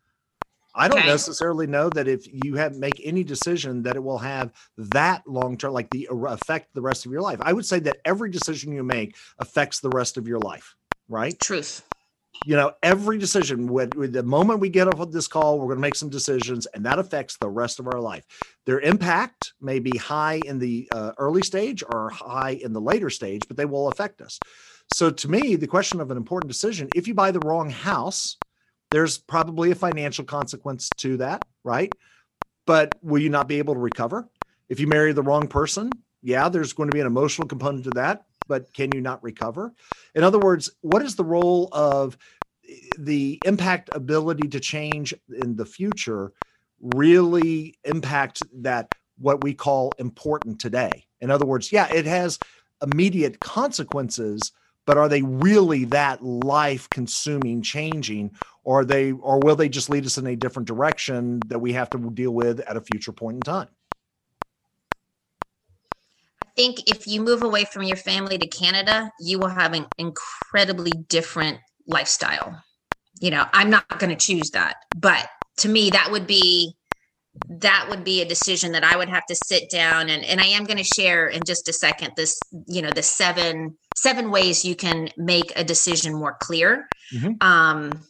I 0.75 0.87
don't 0.87 0.99
Okay. 0.99 1.07
necessarily 1.07 1.67
know 1.67 1.91
that 1.91 2.07
if 2.07 2.33
you 2.33 2.57
have 2.57 2.77
make 2.77 3.01
any 3.03 3.25
decision 3.25 3.83
that 3.83 3.97
it 3.97 4.03
will 4.03 4.19
have 4.19 4.53
that 4.77 5.27
long 5.27 5.57
term, 5.57 5.73
like 5.73 5.91
the 5.91 6.09
uh, 6.09 6.15
affect 6.27 6.75
the 6.75 6.83
rest 6.83 7.07
of 7.07 7.13
your 7.13 7.23
life. 7.23 7.41
I 7.43 7.53
would 7.53 7.67
say 7.67 7.81
that 7.81 7.99
every 8.05 8.31
decision 8.31 8.73
you 8.73 8.85
make 8.85 9.17
affects 9.39 9.81
the 9.81 9.91
rest 9.91 10.17
of 10.17 10.29
your 10.29 10.39
life, 10.39 10.77
right? 11.09 11.39
Truth. 11.39 11.83
You 12.47 12.57
know 12.57 12.73
every 12.83 13.19
decision 13.19 13.67
with 13.67 14.13
the 14.13 14.23
moment 14.23 14.61
we 14.61 14.69
get 14.69 14.89
off 14.89 15.01
of 15.01 15.13
this 15.13 15.29
call 15.29 15.59
we're 15.59 15.67
going 15.67 15.79
to 15.79 15.83
make 15.83 15.97
some 15.97 16.09
decisions 16.09 16.67
and 16.67 16.85
that 16.87 16.99
affects 16.99 17.37
the 17.37 17.49
rest 17.49 17.79
of 17.79 17.87
our 17.87 18.01
life. 18.01 18.25
Their 18.67 18.81
impact 18.81 19.55
may 19.61 19.79
be 19.79 19.97
high 19.97 20.41
in 20.45 20.59
the 20.59 20.89
uh, 20.93 21.13
early 21.19 21.43
stage 21.43 21.83
or 21.83 22.11
high 22.11 22.59
in 22.63 22.73
the 22.73 22.81
later 22.81 23.11
stage 23.11 23.43
but 23.49 23.57
they 23.57 23.65
will 23.65 23.89
affect 23.89 24.21
us. 24.21 24.39
So 24.93 25.11
to 25.11 25.29
me 25.29 25.57
the 25.57 25.67
question 25.67 26.01
of 26.01 26.11
an 26.11 26.17
important 26.17 26.51
decision 26.51 26.89
if 26.95 27.09
you 27.09 27.15
buy 27.15 27.31
the 27.31 27.41
wrong 27.41 27.71
house 27.71 28.37
there's 28.91 29.19
probably 29.19 29.71
a 29.71 29.75
financial 29.75 30.25
consequence 30.25 30.89
to 30.99 31.19
that 31.19 31.45
right? 31.65 31.93
But 32.67 32.95
will 33.03 33.21
you 33.21 33.31
not 33.31 33.49
be 33.49 33.59
able 33.59 33.75
to 33.75 33.81
recover? 33.81 34.29
If 34.69 34.81
you 34.81 34.87
marry 34.87 35.13
the 35.13 35.23
wrong 35.23 35.49
person 35.49 35.91
yeah 36.23 36.49
there's 36.49 36.73
going 36.73 36.91
to 36.91 36.95
be 36.95 37.01
an 37.01 37.07
emotional 37.07 37.47
component 37.49 37.85
to 37.85 37.91
that 37.91 38.25
but 38.49 38.73
can 38.73 38.91
you 38.93 39.01
not 39.01 39.23
recover 39.23 39.73
in 40.15 40.25
other 40.25 40.39
words, 40.39 40.71
what 40.81 41.03
is 41.03 41.17
the 41.17 41.25
role 41.25 41.69
of 41.73 42.19
eh, 42.69 42.75
the 42.99 43.41
impact 43.45 43.91
ability 43.93 44.49
to 44.49 44.61
change 44.61 45.15
in 45.29 45.57
the 45.57 45.67
future 45.67 46.33
really 46.81 47.77
impact 47.85 48.43
that 48.63 48.91
what 49.19 49.43
we 49.43 49.55
call 49.55 49.95
important 49.99 50.61
today. 50.61 51.07
In 51.21 51.31
other 51.31 51.47
words, 51.47 51.73
yeah, 51.73 51.89
it 51.93 52.07
has 52.07 52.39
immediate 52.83 53.41
consequences, 53.41 54.53
but 54.87 54.97
are 54.97 55.09
they 55.09 55.23
really 55.23 55.85
that 55.87 56.23
life 56.25 56.89
consuming 56.91 57.63
changing 57.63 58.33
or 58.65 58.85
they 58.85 59.13
or 59.13 59.41
will 59.41 59.57
they 59.57 59.69
just 59.69 59.91
lead 59.91 60.07
us 60.07 60.19
in 60.19 60.27
a 60.27 60.37
different 60.37 60.69
direction 60.69 61.41
that 61.49 61.59
we 61.59 61.73
have 61.73 61.91
to 61.91 61.99
deal 62.11 62.33
with 62.33 62.61
at 62.61 62.77
a 62.77 62.81
future 62.81 63.13
point 63.13 63.37
in 63.37 63.41
time? 63.41 63.69
I 66.59 66.61
think 66.61 66.91
if 66.91 67.07
you 67.07 67.21
move 67.23 67.45
away 67.45 67.65
from 67.67 67.85
your 67.85 67.97
family 67.97 68.37
to 68.37 68.47
Canada, 68.49 69.13
you 69.21 69.39
will 69.39 69.49
have 69.49 69.75
an 69.75 69.87
incredibly 69.97 70.91
different 71.09 71.59
lifestyle. 71.87 72.61
You 73.21 73.31
know, 73.31 73.47
I'm 73.53 73.71
not 73.71 73.87
going 74.01 74.11
to 74.11 74.17
choose 74.17 74.51
that, 74.51 74.75
but 74.93 75.29
to 75.59 75.69
me 75.69 75.91
that 75.91 76.11
would 76.11 76.27
be 76.27 76.75
that 77.49 77.87
would 77.89 78.03
be 78.03 78.21
a 78.23 78.29
decision 78.29 78.73
that 78.73 78.83
I 78.83 78.97
would 78.97 79.09
have 79.09 79.25
to 79.27 79.37
sit 79.37 79.71
down 79.71 80.09
and 80.09 80.25
and 80.25 80.41
I 80.41 80.47
am 80.47 80.65
going 80.65 80.79
to 80.79 80.85
share 80.85 81.29
in 81.29 81.45
just 81.45 81.69
a 81.69 81.73
second 81.73 82.13
this 82.17 82.49
you 82.67 82.83
know 82.83 82.91
the 82.91 83.03
seven 83.05 83.77
seven 83.95 84.33
ways 84.33 84.65
you 84.65 84.75
can 84.75 85.11
make 85.17 85.53
a 85.55 85.63
decision 85.63 86.15
more 86.15 86.37
clear. 86.41 86.89
Mhm. 87.15 87.41
Um 87.41 88.03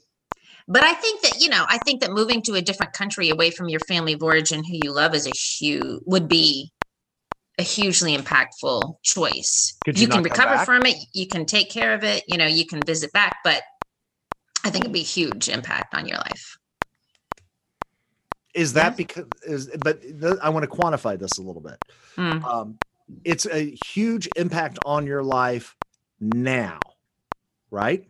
but 0.67 0.85
I 0.85 0.95
think 0.95 1.21
that 1.23 1.41
you 1.41 1.51
know 1.51 1.67
I 1.69 1.77
think 1.79 2.01
that 2.01 2.13
moving 2.13 2.41
to 2.43 2.55
a 2.55 2.63
different 2.63 2.95
country 2.95 3.29
away 3.29 3.51
from 3.51 3.69
your 3.69 3.81
family 3.81 4.15
of 4.15 4.23
origin 4.23 4.65
who 4.65 4.77
you 4.77 4.93
love 4.93 5.15
is 5.15 5.27
a 5.27 5.33
huge 5.33 6.01
would 6.07 6.29
be 6.29 6.73
a 7.59 7.63
hugely 7.63 8.17
impactful 8.17 9.03
choice. 9.03 9.81
You, 9.87 9.93
you 9.95 10.09
can 10.09 10.23
recover 10.23 10.55
back? 10.55 10.67
from 10.67 10.87
it, 10.87 10.97
you 11.13 11.27
can 11.27 11.45
take 11.45 11.71
care 11.71 11.93
of 11.93 12.05
it, 12.05 12.23
you 12.29 12.39
know, 12.39 12.47
you 12.47 12.67
can 12.67 12.83
visit 12.83 13.13
back, 13.13 13.39
but 13.43 13.63
I 14.65 14.71
think 14.71 14.85
it'd 14.85 14.93
be 14.93 15.01
a 15.01 15.05
huge 15.05 15.49
impact 15.49 15.95
on 15.95 16.07
your 16.07 16.19
life. 16.19 16.59
Is 18.55 18.73
that 18.73 18.97
because 18.97 19.27
is 19.43 19.69
but 19.79 20.03
th- 20.03 20.39
I 20.43 20.49
want 20.49 20.65
to 20.65 20.71
quantify 20.71 21.19
this 21.19 21.39
a 21.39 21.43
little 21.43 21.63
bit. 21.63 21.79
Mm. 22.17 22.45
um, 22.45 22.79
it's 23.25 23.47
a 23.47 23.71
huge 23.71 24.29
impact 24.37 24.79
on 24.85 25.07
your 25.07 25.23
life 25.23 25.77
now, 26.21 26.81
right? 27.71 28.09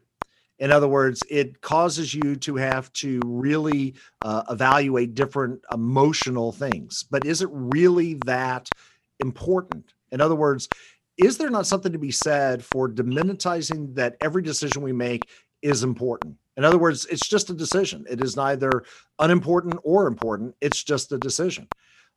In 0.58 0.72
other 0.72 0.88
words, 0.88 1.24
it 1.30 1.60
causes 1.60 2.12
you 2.14 2.34
to 2.36 2.56
have 2.56 2.92
to 2.94 3.20
really 3.24 3.94
uh, 4.22 4.42
evaluate 4.50 5.14
different 5.14 5.60
emotional 5.72 6.50
things. 6.50 7.04
But 7.08 7.24
is 7.24 7.42
it 7.42 7.48
really 7.52 8.14
that 8.26 8.72
important? 9.20 9.92
In 10.12 10.20
other 10.20 10.34
words, 10.34 10.68
is 11.16 11.36
there 11.36 11.50
not 11.50 11.66
something 11.66 11.92
to 11.92 11.98
be 11.98 12.12
said 12.12 12.64
for 12.64 12.88
demonetizing 12.88 13.94
that 13.96 14.16
every 14.20 14.42
decision 14.42 14.82
we 14.82 14.92
make 14.92 15.28
is 15.62 15.82
important? 15.82 16.36
In 16.56 16.64
other 16.64 16.78
words, 16.78 17.06
it's 17.06 17.28
just 17.28 17.50
a 17.50 17.54
decision. 17.54 18.04
It 18.08 18.22
is 18.22 18.36
neither 18.36 18.84
unimportant 19.18 19.78
or 19.84 20.06
important. 20.06 20.54
It's 20.60 20.82
just 20.82 21.12
a 21.12 21.18
decision. 21.18 21.68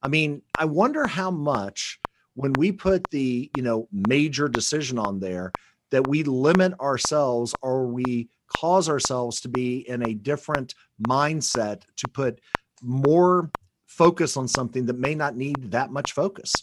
I 0.02 0.08
mean, 0.08 0.42
I 0.58 0.66
wonder 0.66 1.06
how 1.06 1.32
much 1.32 2.00
when 2.36 2.54
we 2.54 2.72
put 2.72 3.10
the, 3.12 3.52
you 3.56 3.64
know, 3.64 3.88
major 3.92 4.48
decision 4.48 4.98
on 4.98 5.20
there 5.20 5.52
that 5.92 6.08
we 6.08 6.24
limit 6.24 6.80
ourselves 6.80 7.54
or 7.62 7.86
we 7.86 8.30
cause 8.58 8.90
ourselves 8.90 9.42
to 9.42 9.50
be 9.50 9.88
in 9.90 10.08
a 10.08 10.14
different 10.14 10.74
mindset 11.08 11.84
to 11.98 12.08
put 12.08 12.40
more 12.82 13.52
focus 13.86 14.38
on 14.38 14.48
something 14.48 14.86
that 14.86 14.98
may 14.98 15.14
not 15.14 15.36
need 15.36 15.72
that 15.72 15.92
much 15.92 16.14
focus. 16.14 16.54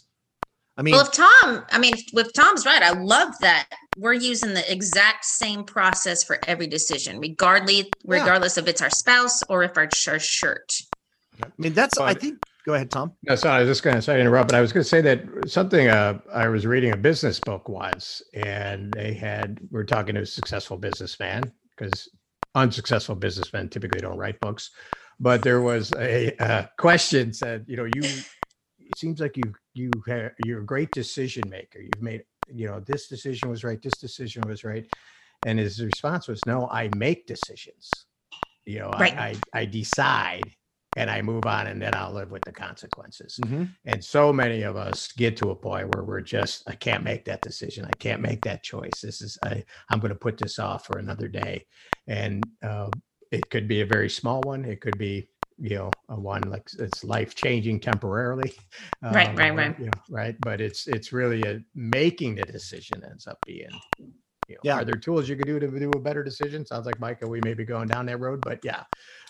I 0.79 0.81
mean, 0.81 0.93
Well, 0.93 1.01
if 1.01 1.11
Tom, 1.11 1.65
I 1.71 1.77
mean, 1.77 1.93
if, 1.93 2.05
if 2.13 2.31
Tom's 2.31 2.65
right, 2.65 2.81
I 2.81 2.91
love 2.91 3.33
that 3.41 3.67
we're 3.97 4.13
using 4.13 4.53
the 4.53 4.71
exact 4.71 5.25
same 5.25 5.65
process 5.65 6.23
for 6.23 6.39
every 6.47 6.67
decision, 6.67 7.19
regardless, 7.19 7.87
regardless 8.05 8.57
if 8.57 8.65
it's 8.65 8.81
our 8.81 8.89
spouse 8.89 9.43
or 9.49 9.63
if 9.63 9.75
our, 9.75 9.89
our 10.07 10.19
shirt. 10.19 10.73
I 11.43 11.47
mean 11.57 11.73
that's 11.73 11.97
I 11.97 12.13
think 12.13 12.39
go 12.65 12.75
ahead, 12.75 12.91
Tom. 12.91 13.13
No, 13.23 13.35
sorry, 13.35 13.57
I 13.57 13.59
was 13.59 13.69
just 13.69 13.83
going 13.83 13.97
to 13.97 14.01
say 14.01 14.21
interrupt, 14.21 14.51
but 14.51 14.57
I 14.57 14.61
was 14.61 14.71
going 14.71 14.83
to 14.83 14.89
say 14.89 15.01
that 15.01 15.49
something 15.49 15.89
uh, 15.89 16.19
I 16.33 16.47
was 16.47 16.65
reading 16.65 16.93
a 16.93 16.97
business 16.97 17.41
book 17.41 17.67
once, 17.67 18.21
and 18.33 18.93
they 18.93 19.13
had 19.13 19.59
we 19.71 19.81
are 19.81 19.85
talking 19.85 20.15
to 20.15 20.21
a 20.21 20.25
successful 20.25 20.77
businessman 20.77 21.51
because 21.75 22.09
unsuccessful 22.55 23.15
businessmen 23.15 23.67
typically 23.67 23.99
don't 23.99 24.17
write 24.17 24.39
books, 24.39 24.71
but 25.19 25.41
there 25.41 25.61
was 25.61 25.91
a 25.97 26.33
uh, 26.41 26.65
question 26.77 27.33
said, 27.33 27.65
you 27.67 27.75
know, 27.75 27.87
you 27.93 28.03
it 28.89 28.97
seems 28.97 29.19
like 29.19 29.37
you 29.37 29.53
you 29.73 29.91
ha- 30.07 30.31
you're 30.45 30.61
a 30.61 30.65
great 30.65 30.93
decision 30.93 31.49
maker. 31.49 31.79
You've 31.79 32.01
made 32.01 32.23
you 32.47 32.67
know 32.67 32.79
this 32.79 33.07
decision 33.07 33.49
was 33.49 33.63
right, 33.63 33.81
this 33.81 33.97
decision 33.97 34.43
was 34.47 34.63
right, 34.63 34.85
and 35.45 35.59
his 35.59 35.81
response 35.83 36.27
was, 36.27 36.45
no, 36.45 36.67
I 36.69 36.89
make 36.97 37.27
decisions. 37.27 38.05
You 38.65 38.79
know, 38.79 38.91
Right. 38.99 39.17
I, 39.17 39.35
I 39.53 39.61
I 39.61 39.65
decide 39.65 40.55
and 40.95 41.09
I 41.09 41.21
move 41.21 41.45
on, 41.45 41.67
and 41.67 41.81
then 41.81 41.93
I'll 41.95 42.11
live 42.11 42.31
with 42.31 42.43
the 42.43 42.51
consequences. 42.51 43.39
Mm-hmm. 43.45 43.65
And 43.85 44.03
so 44.03 44.33
many 44.33 44.63
of 44.63 44.75
us 44.75 45.11
get 45.11 45.37
to 45.37 45.51
a 45.51 45.55
point 45.55 45.93
where 45.93 46.03
we're 46.03 46.19
just, 46.19 46.67
I 46.67 46.73
can't 46.75 47.03
make 47.03 47.25
that 47.25 47.43
decision. 47.43 47.85
I 47.85 47.93
can't 47.99 48.21
make 48.21 48.41
that 48.41 48.63
choice. 48.63 48.99
This 49.01 49.21
is, 49.21 49.37
I, 49.43 49.63
I'm 49.89 49.99
going 49.99 50.11
to 50.11 50.19
put 50.19 50.37
this 50.37 50.57
off 50.57 50.87
for 50.87 50.97
another 50.97 51.27
day. 51.27 51.67
And 52.07 52.43
uh, 52.63 52.89
it 53.31 53.49
could 53.51 53.67
be 53.67 53.81
a 53.81 53.85
very 53.85 54.09
small 54.09 54.41
one. 54.41 54.65
It 54.65 54.81
could 54.81 54.97
be, 54.97 55.29
you 55.61 55.75
know, 55.75 55.91
a 56.09 56.19
one 56.19 56.41
like 56.43 56.67
it's 56.79 57.03
life 57.03 57.35
changing 57.35 57.79
temporarily. 57.79 58.53
Right, 59.01 59.35
right, 59.37 59.51
or, 59.51 59.55
right. 59.55 59.79
You 59.79 59.85
know, 59.85 59.91
right. 60.09 60.35
But 60.41 60.59
it's, 60.61 60.87
it's 60.87 61.11
really 61.13 61.41
a 61.43 61.61
making 61.75 62.35
the 62.35 62.43
decision 62.43 63.01
ends 63.09 63.27
up 63.27 63.37
being, 63.45 63.69
you 63.97 64.55
know, 64.55 64.59
Yeah. 64.63 64.79
are 64.81 64.85
there 64.85 64.95
tools 64.95 65.29
you 65.29 65.35
could 65.37 65.45
do 65.45 65.59
to 65.59 65.67
do 65.67 65.89
a 65.95 65.99
better 65.99 66.23
decision? 66.23 66.65
Sounds 66.65 66.85
like 66.85 66.99
Micah, 66.99 67.27
we 67.27 67.39
may 67.43 67.53
be 67.53 67.63
going 67.65 67.87
down 67.87 68.05
that 68.07 68.19
road, 68.19 68.41
but 68.41 68.59
yeah, 68.63 68.83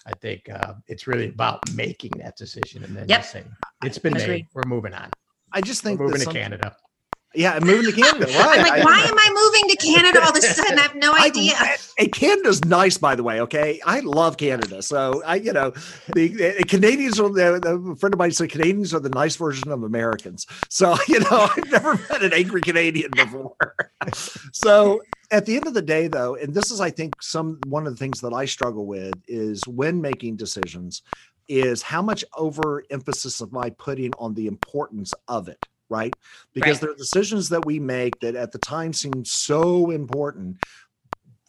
I 0.08 0.12
think 0.22 0.50
uh, 0.50 0.74
it's 0.88 1.06
really 1.08 1.28
about 1.30 1.60
making 1.74 2.12
that 2.18 2.36
decision 2.38 2.84
and 2.84 2.96
then 2.96 3.08
Yep. 3.08 3.20
just 3.20 3.32
saying, 3.32 3.52
it's 3.84 3.98
been 4.00 4.14
made. 4.14 4.48
We're 4.54 4.64
moving 4.68 4.94
on. 4.94 5.10
I 5.52 5.62
just 5.62 5.82
think 5.84 6.00
We're 6.00 6.08
think 6.08 6.14
moving 6.14 6.20
to 6.20 6.26
some- 6.26 6.34
Canada. 6.34 6.76
Yeah, 7.36 7.54
I'm 7.54 7.64
moving 7.64 7.94
to 7.94 8.02
Canada. 8.02 8.26
Right. 8.26 8.36
I'm 8.60 8.64
like, 8.64 8.82
I- 8.82 8.84
why 8.84 9.02
am 9.02 9.16
I 9.18 9.30
moving 9.30 9.70
to 9.70 9.76
Canada 9.76 10.22
all 10.24 10.30
of 10.32 10.36
a 10.36 10.42
sudden? 10.42 10.80
I 10.80 10.82
have 10.82 10.96
no 10.96 11.14
I- 11.14 11.26
idea. 11.26 11.54
Canada's 12.12 12.64
nice, 12.66 12.98
by 12.98 13.16
the 13.16 13.24
way. 13.24 13.40
Okay, 13.42 13.80
I 13.86 14.00
love 14.00 14.38
Canada. 14.38 14.82
So 14.82 15.22
I, 15.26 15.36
you 15.36 15.54
know, 15.54 15.72
the, 16.14 16.30
the 16.30 16.66
Canadians 16.68 17.20
are 17.20 17.30
the, 17.30 17.60
the 17.62 17.92
a 17.92 17.96
friend 17.98 18.14
of 18.14 18.20
mine 18.20 18.32
said 18.32 18.50
Canadians 18.50 18.94
are 18.94 19.00
the 19.00 19.10
nice 19.10 19.36
version 19.36 19.72
of 19.72 19.84
Americans. 19.84 20.48
So 20.70 20.96
you 21.08 21.20
know, 21.20 21.50
I've 21.56 21.72
never 21.72 21.96
met 22.10 22.24
an 22.24 22.34
angry 22.34 22.62
Canadian 22.62 23.12
before. 23.12 23.56
so 24.54 25.02
at 25.30 25.46
the 25.46 25.56
end 25.56 25.68
of 25.68 25.74
the 25.76 25.82
day, 25.82 26.08
though, 26.08 26.36
and 26.36 26.54
this 26.54 26.72
is, 26.72 26.82
I 26.82 26.90
think, 26.90 27.22
some 27.22 27.60
one 27.68 27.86
of 27.86 27.94
the 27.94 27.98
things 27.98 28.22
that 28.22 28.34
I 28.34 28.46
struggle 28.46 28.88
with 28.88 29.14
is 29.28 29.62
when 29.68 30.02
making 30.02 30.38
decisions, 30.38 31.04
is 31.48 31.82
how 31.82 32.02
much 32.02 32.24
overemphasis 32.38 33.42
am 33.42 33.58
I 33.58 33.72
putting 33.72 34.12
on 34.20 34.34
the 34.36 34.48
importance 34.48 35.14
of 35.28 35.48
it, 35.48 35.64
right? 35.90 36.14
Because 36.54 36.76
Right. 36.76 36.82
there 36.82 36.92
are 36.92 36.96
decisions 36.96 37.50
that 37.50 37.66
we 37.66 37.80
make 37.80 38.20
that 38.22 38.36
at 38.36 38.52
the 38.52 38.60
time 38.60 38.94
seem 38.94 39.26
so 39.26 39.90
important 39.92 40.58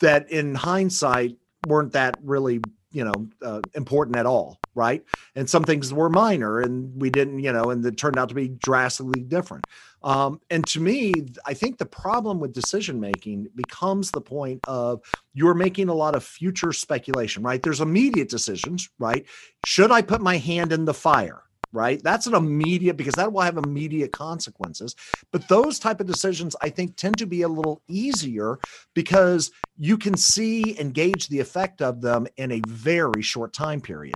that 0.01 0.31
in 0.31 0.55
hindsight 0.55 1.37
weren't 1.67 1.93
that 1.93 2.17
really 2.23 2.61
you 2.93 3.05
know 3.05 3.29
uh, 3.43 3.61
important 3.75 4.17
at 4.17 4.27
all 4.27 4.59
right? 4.77 5.05
And 5.35 5.51
some 5.51 5.65
things 5.65 5.93
were 5.93 6.09
minor 6.09 6.61
and 6.61 7.01
we 7.01 7.11
didn't 7.11 7.41
you 7.41 7.53
know 7.53 7.71
and 7.71 7.85
it 7.85 7.97
turned 7.97 8.19
out 8.19 8.29
to 8.31 8.35
be 8.35 8.49
drastically 8.49 9.21
different. 9.23 9.65
Um, 10.03 10.41
and 10.49 10.67
to 10.69 10.81
me 10.81 11.13
i 11.45 11.53
think 11.53 11.77
the 11.77 11.85
problem 11.87 12.41
with 12.41 12.55
decision 12.55 12.99
making 13.01 13.49
becomes 13.55 14.11
the 14.11 14.21
point 14.23 14.61
of 14.67 15.03
you're 15.35 15.55
making 15.55 15.89
a 15.91 15.95
lot 15.95 16.15
of 16.15 16.25
future 16.25 16.73
speculation 16.73 17.43
right? 17.43 17.63
There's 17.63 17.81
immediate 17.83 18.31
decisions 18.31 18.89
right? 18.99 19.27
Should 19.67 19.93
i 19.93 20.01
put 20.03 20.21
my 20.23 20.39
hand 20.39 20.73
in 20.73 20.87
the 20.87 20.95
fire 20.95 21.43
right 21.73 22.03
that's 22.03 22.27
an 22.27 22.35
immediate 22.35 22.97
because 22.97 23.15
that 23.15 23.33
will 23.33 23.41
have 23.41 23.57
immediate 23.57 24.13
consequences 24.13 24.95
but 25.31 25.49
those 25.49 25.79
type 25.79 26.01
of 26.01 26.07
decisions 26.07 26.57
i 26.63 26.69
think 26.69 26.97
tend 26.97 27.17
to 27.17 27.27
be 27.27 27.43
a 27.43 27.49
little 27.49 27.83
easier 27.89 28.59
because 28.95 29.51
you 29.83 29.97
can 29.97 30.15
see 30.15 30.79
and 30.79 30.93
gauge 30.93 31.29
the 31.29 31.41
effect 31.41 31.81
of 31.81 32.03
them 32.03 32.27
in 32.37 32.53
a 32.53 32.61
very 32.69 33.23
short 33.23 33.55
time 33.55 33.81
period. 33.81 34.15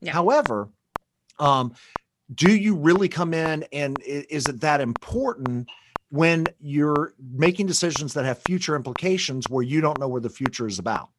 Yeah. 0.00 0.12
However, 0.12 0.70
um, 1.38 1.74
do 2.34 2.50
you 2.50 2.74
really 2.74 3.10
come 3.10 3.34
in 3.34 3.66
and 3.72 4.00
is 4.02 4.46
it 4.48 4.62
that 4.62 4.80
important 4.80 5.68
when 6.08 6.46
you're 6.60 7.12
making 7.20 7.66
decisions 7.66 8.14
that 8.14 8.24
have 8.24 8.38
future 8.38 8.74
implications 8.74 9.50
where 9.50 9.62
you 9.62 9.82
don't 9.82 10.00
know 10.00 10.08
where 10.08 10.20
the 10.20 10.30
future 10.30 10.66
is 10.66 10.78
about? 10.78 11.10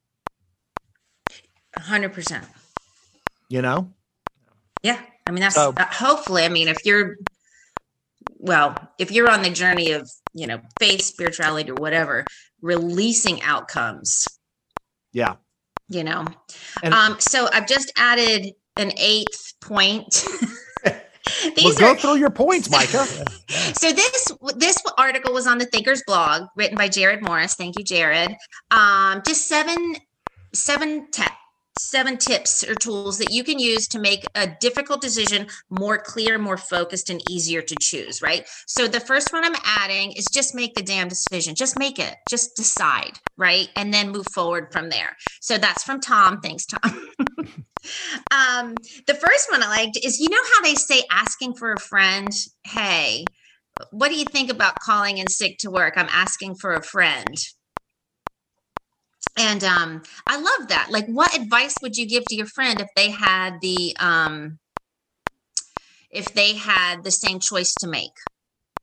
100%. 1.77 2.43
You 3.49 3.61
know? 3.61 3.93
Yeah. 4.81 4.99
I 5.27 5.31
mean, 5.31 5.41
that's 5.41 5.55
hopefully, 5.55 6.43
I 6.43 6.49
mean, 6.49 6.67
if 6.67 6.85
you're, 6.85 7.15
well, 8.37 8.75
if 8.99 9.11
you're 9.11 9.29
on 9.29 9.41
the 9.41 9.49
journey 9.49 9.91
of, 9.91 10.09
you 10.33 10.47
know, 10.47 10.59
faith, 10.79 11.01
spirituality, 11.01 11.71
or 11.71 11.75
whatever, 11.75 12.25
releasing 12.61 13.41
outcomes, 13.41 14.27
Yeah. 15.13 15.35
you 15.89 16.03
know. 16.03 16.25
And- 16.83 16.93
um, 16.93 17.19
so 17.19 17.49
I've 17.53 17.67
just 17.67 17.91
added 17.97 18.53
an 18.77 18.91
eighth 18.97 19.53
point. 19.61 20.25
Well, 21.63 21.73
go 21.75 21.91
are 21.91 21.95
through 21.95 22.15
your 22.17 22.29
points, 22.31 22.69
Micah. 22.69 23.05
so 23.47 23.93
this 23.93 24.31
this 24.57 24.77
article 24.97 25.33
was 25.33 25.47
on 25.47 25.57
the 25.57 25.63
Thinkers 25.65 26.03
blog, 26.05 26.47
written 26.57 26.77
by 26.77 26.89
Jared 26.89 27.21
Morris. 27.21 27.53
Thank 27.53 27.77
you, 27.77 27.85
Jared. 27.85 28.35
Um, 28.71 29.21
just 29.25 29.47
seven 29.47 29.95
seven 30.53 31.09
te- 31.11 31.23
seven 31.83 32.17
tips 32.17 32.63
or 32.63 32.75
tools 32.75 33.17
that 33.17 33.31
you 33.31 33.43
can 33.43 33.59
use 33.59 33.87
to 33.89 33.99
make 33.99 34.25
a 34.35 34.47
difficult 34.59 35.01
decision 35.01 35.47
more 35.69 35.97
clear, 35.97 36.37
more 36.37 36.57
focused, 36.57 37.09
and 37.09 37.21
easier 37.29 37.61
to 37.61 37.75
choose, 37.81 38.21
right? 38.21 38.47
So 38.67 38.87
the 38.87 38.99
first 38.99 39.33
one 39.33 39.43
I'm 39.43 39.55
adding 39.65 40.13
is 40.13 40.25
just 40.31 40.55
make 40.55 40.75
the 40.75 40.81
damn 40.81 41.07
decision. 41.07 41.55
Just 41.55 41.77
make 41.77 41.99
it. 41.99 42.15
Just 42.27 42.55
decide, 42.55 43.19
right? 43.37 43.69
And 43.75 43.93
then 43.93 44.11
move 44.11 44.27
forward 44.27 44.71
from 44.71 44.89
there. 44.89 45.15
So 45.41 45.57
that's 45.57 45.83
from 45.83 45.99
Tom. 45.99 46.39
Thanks, 46.41 46.65
Tom. 46.65 46.81
um, 48.31 48.75
the 49.07 49.15
first 49.19 49.51
one 49.51 49.61
I 49.63 49.67
liked 49.67 49.99
is 50.03 50.19
you 50.19 50.29
know 50.29 50.43
how 50.55 50.61
they 50.61 50.75
say 50.75 51.03
asking 51.11 51.55
for 51.55 51.73
a 51.73 51.79
friend, 51.79 52.31
hey, 52.65 53.25
what 53.91 54.09
do 54.09 54.15
you 54.15 54.25
think 54.25 54.51
about 54.51 54.79
calling 54.79 55.17
in 55.17 55.27
sick 55.27 55.57
to 55.59 55.71
work? 55.71 55.95
I'm 55.97 56.09
asking 56.09 56.55
for 56.55 56.73
a 56.73 56.83
friend 56.83 57.35
and 59.37 59.63
um 59.63 60.01
i 60.27 60.35
love 60.39 60.67
that 60.69 60.87
like 60.91 61.05
what 61.07 61.35
advice 61.35 61.79
would 61.81 61.97
you 61.97 62.07
give 62.07 62.27
to 62.27 62.35
your 62.35 62.45
friend 62.45 62.79
if 62.79 62.87
they 62.95 63.09
had 63.09 63.59
the 63.61 63.95
um 63.99 64.59
if 66.11 66.33
they 66.33 66.53
had 66.53 67.03
the 67.03 67.11
same 67.11 67.39
choice 67.39 67.75
to 67.75 67.87
make 67.87 68.11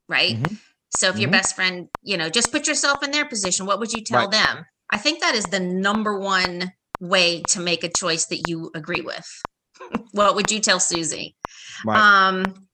right 0.09 0.35
Mhm. 0.35 0.57
so 0.89 1.09
if 1.09 1.19
your 1.19 1.29
Mhm. 1.29 1.31
best 1.31 1.55
friend 1.55 1.89
you 2.01 2.17
know 2.17 2.29
just 2.29 2.51
put 2.51 2.67
yourself 2.67 3.03
in 3.03 3.11
their 3.11 3.25
position 3.25 3.65
what 3.65 3.79
would 3.79 3.93
you 3.93 4.01
tell 4.03 4.27
Right. 4.27 4.31
them 4.31 4.65
i 4.89 4.97
think 4.97 5.19
that 5.21 5.35
is 5.35 5.47
the 5.47 5.59
number 5.59 6.19
one 6.19 6.73
way 6.99 7.43
to 7.45 7.59
make 7.59 7.83
a 7.83 7.89
choice 7.89 8.25
that 8.27 8.39
you 8.39 8.71
agree 8.75 9.01
with 9.01 9.27
what 10.11 10.35
would 10.35 10.51
you 10.51 10.59
tell 10.59 10.79
susie 10.79 11.35
Right. 11.85 12.03
um, 12.03 12.67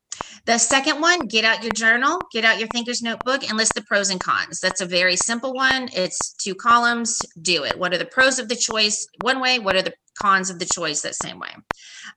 the 0.47 0.57
second 0.57 1.01
one, 1.01 1.27
get 1.27 1.43
out 1.43 1.61
your 1.61 1.73
journal, 1.73 2.21
get 2.31 2.45
out 2.45 2.57
your 2.57 2.69
thinker's 2.69 3.01
notebook, 3.01 3.43
and 3.47 3.57
list 3.57 3.73
the 3.75 3.81
pros 3.81 4.09
and 4.09 4.19
cons. 4.19 4.61
That's 4.61 4.79
a 4.79 4.85
very 4.85 5.17
simple 5.17 5.53
one. 5.53 5.89
It's 5.93 6.33
two 6.35 6.55
columns. 6.55 7.21
Do 7.41 7.65
it. 7.65 7.77
What 7.77 7.93
are 7.93 7.97
the 7.97 8.05
pros 8.05 8.39
of 8.39 8.47
the 8.47 8.55
choice 8.55 9.05
one 9.21 9.41
way? 9.41 9.59
What 9.59 9.75
are 9.75 9.81
the 9.81 9.93
cons 10.19 10.49
of 10.49 10.57
the 10.57 10.69
choice 10.73 11.01
that 11.01 11.15
same 11.15 11.37
way? 11.37 11.49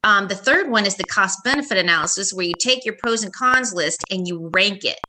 Um, 0.04 0.28
the 0.28 0.37
third 0.37 0.70
one 0.70 0.87
is 0.87 0.94
the 0.94 1.04
cost 1.04 1.40
benefit 1.42 1.76
analysis, 1.76 2.32
where 2.32 2.46
you 2.46 2.54
take 2.56 2.84
your 2.84 2.94
pros 3.02 3.25
and 3.25 3.32
cons 3.32 3.75
list 3.75 4.04
and 4.12 4.28
you 4.28 4.49
rank 4.54 4.84
it 4.84 5.00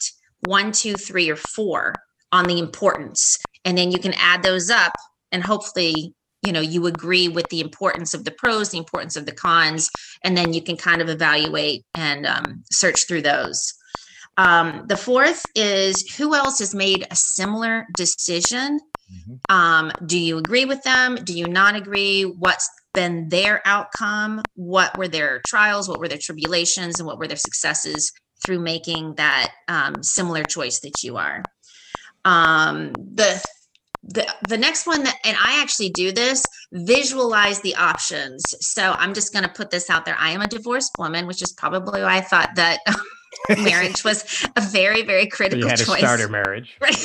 one, 0.47 0.71
two, 0.71 0.95
three, 0.95 1.29
or 1.29 1.35
four 1.35 1.93
on 2.31 2.45
the 2.45 2.57
importance. 2.57 3.37
And 3.65 3.77
then 3.77 3.91
you 3.91 3.99
can 3.99 4.15
add 4.17 4.41
those 4.41 4.71
up 4.71 4.93
and 5.31 5.43
hopefully 5.43 6.15
you 6.41 6.51
know 6.51 6.62
you 6.62 6.88
agree 6.88 7.27
with 7.27 7.50
the 7.50 7.62
importance 7.62 8.13
of 8.13 8.25
the 8.25 8.31
pros 8.31 8.69
the 8.69 8.77
importance 8.77 9.15
of 9.15 9.25
the 9.25 9.31
cons 9.31 9.89
and 10.24 10.36
then 10.36 10.53
you 10.53 10.62
can 10.62 10.77
kind 10.77 11.01
of 11.01 11.10
evaluate 11.10 11.86
and 11.95 12.25
um, 12.25 12.63
search 12.71 13.07
through 13.07 13.21
those. 13.21 13.74
Um, 14.38 14.86
the 14.88 14.98
fourth 14.98 15.45
is 15.55 16.15
who 16.15 16.33
else 16.36 16.60
has 16.60 16.74
made 16.74 17.05
a 17.12 17.15
similar 17.15 17.86
decision? 17.93 18.79
Mhm. 19.12 19.39
um, 19.53 19.91
do 20.05 20.17
you 20.17 20.38
agree 20.38 20.63
with 20.65 20.81
them? 20.83 21.15
Do 21.15 21.38
you 21.38 21.48
not 21.48 21.75
agree? 21.75 22.24
What's 22.24 22.69
been 22.93 23.29
their 23.29 23.62
outcome? 23.65 24.45
What 24.55 24.98
were 24.98 25.07
their 25.10 25.41
trials? 25.41 25.89
What 25.89 26.00
were 26.00 26.07
their 26.07 26.17
tribulations? 26.17 27.00
And 27.00 27.07
what 27.07 27.17
were 27.17 27.27
their 27.27 27.38
successes 27.38 28.12
through 28.43 28.60
making 28.60 29.15
that 29.15 29.51
um, 29.67 30.01
similar 30.01 30.45
choice 30.45 30.79
that 30.79 31.03
you 31.03 31.17
are? 31.17 31.43
Um, 32.24 32.93
the 32.93 33.43
the 34.03 34.27
the 34.48 34.58
next 34.58 34.88
one 34.88 35.03
that 35.03 35.17
and 35.24 35.38
i 35.43 35.62
actually 35.62 35.89
do 35.89 36.12
this 36.12 36.43
visualize 36.72 37.62
the 37.62 37.75
options 37.75 38.43
so 38.60 38.96
i'm 38.98 39.13
just 39.13 39.31
going 39.31 39.43
to 39.43 39.51
put 39.51 39.70
this 39.70 39.89
out 39.89 40.05
there 40.05 40.15
i 40.20 40.31
am 40.31 40.41
a 40.41 40.48
divorced 40.48 40.91
woman 40.98 41.27
which 41.27 41.41
is 41.41 41.51
probably 41.51 42.01
why 42.01 42.17
i 42.17 42.22
thought 42.22 42.50
that 42.55 42.79
marriage 43.50 44.03
was 44.03 44.46
a 44.55 44.62
very 44.62 45.03
very 45.03 45.27
critical 45.27 45.60
you 45.60 45.67
had 45.67 45.79
a 45.79 45.86
choice 45.86 46.00
starter 46.00 46.27
marriage. 46.27 46.77
Right. 46.81 46.96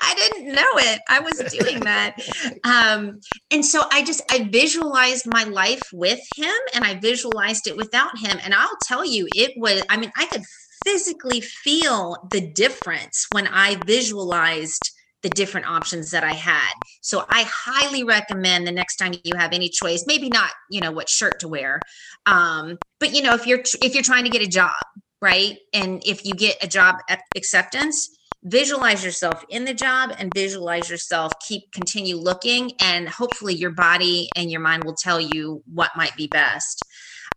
I 0.00 0.14
didn't 0.14 0.52
know 0.52 0.70
it. 0.76 1.00
I 1.08 1.20
was 1.20 1.38
doing 1.52 1.80
that. 1.80 2.16
Um, 2.64 3.20
and 3.50 3.64
so 3.64 3.82
I 3.90 4.04
just 4.04 4.22
I 4.30 4.48
visualized 4.50 5.26
my 5.26 5.44
life 5.44 5.82
with 5.92 6.20
him 6.36 6.54
and 6.74 6.84
I 6.84 6.94
visualized 6.94 7.66
it 7.66 7.76
without 7.76 8.18
him. 8.18 8.38
And 8.42 8.54
I'll 8.54 8.76
tell 8.82 9.04
you, 9.04 9.28
it 9.34 9.52
was, 9.56 9.82
I 9.88 9.96
mean, 9.96 10.12
I 10.16 10.26
could 10.26 10.42
physically 10.84 11.40
feel 11.40 12.28
the 12.30 12.40
difference 12.40 13.26
when 13.30 13.46
I 13.46 13.76
visualized 13.76 14.90
the 15.22 15.28
different 15.28 15.66
options 15.66 16.12
that 16.12 16.22
I 16.22 16.32
had. 16.32 16.72
So 17.02 17.24
I 17.28 17.42
highly 17.42 18.04
recommend 18.04 18.66
the 18.66 18.72
next 18.72 18.96
time 18.96 19.14
you 19.24 19.36
have 19.36 19.52
any 19.52 19.68
choice, 19.68 20.04
maybe 20.06 20.28
not, 20.28 20.50
you 20.70 20.80
know, 20.80 20.92
what 20.92 21.08
shirt 21.08 21.40
to 21.40 21.48
wear. 21.48 21.82
Um, 22.26 22.78
but 23.00 23.14
you 23.14 23.22
know, 23.22 23.34
if 23.34 23.46
you're 23.46 23.62
if 23.82 23.94
you're 23.94 24.02
trying 24.02 24.24
to 24.24 24.30
get 24.30 24.42
a 24.42 24.46
job, 24.46 24.72
right? 25.20 25.58
And 25.74 26.02
if 26.06 26.24
you 26.24 26.34
get 26.34 26.62
a 26.62 26.68
job 26.68 26.96
ac- 27.10 27.20
acceptance, 27.34 28.08
visualize 28.44 29.04
yourself 29.04 29.44
in 29.48 29.64
the 29.64 29.74
job 29.74 30.12
and 30.18 30.32
visualize 30.32 30.88
yourself 30.88 31.34
keep 31.46 31.72
continue 31.72 32.16
looking 32.16 32.70
and 32.80 33.08
hopefully 33.08 33.54
your 33.54 33.70
body 33.72 34.28
and 34.36 34.50
your 34.50 34.60
mind 34.60 34.84
will 34.84 34.94
tell 34.94 35.20
you 35.20 35.62
what 35.72 35.90
might 35.96 36.16
be 36.16 36.28
best 36.28 36.84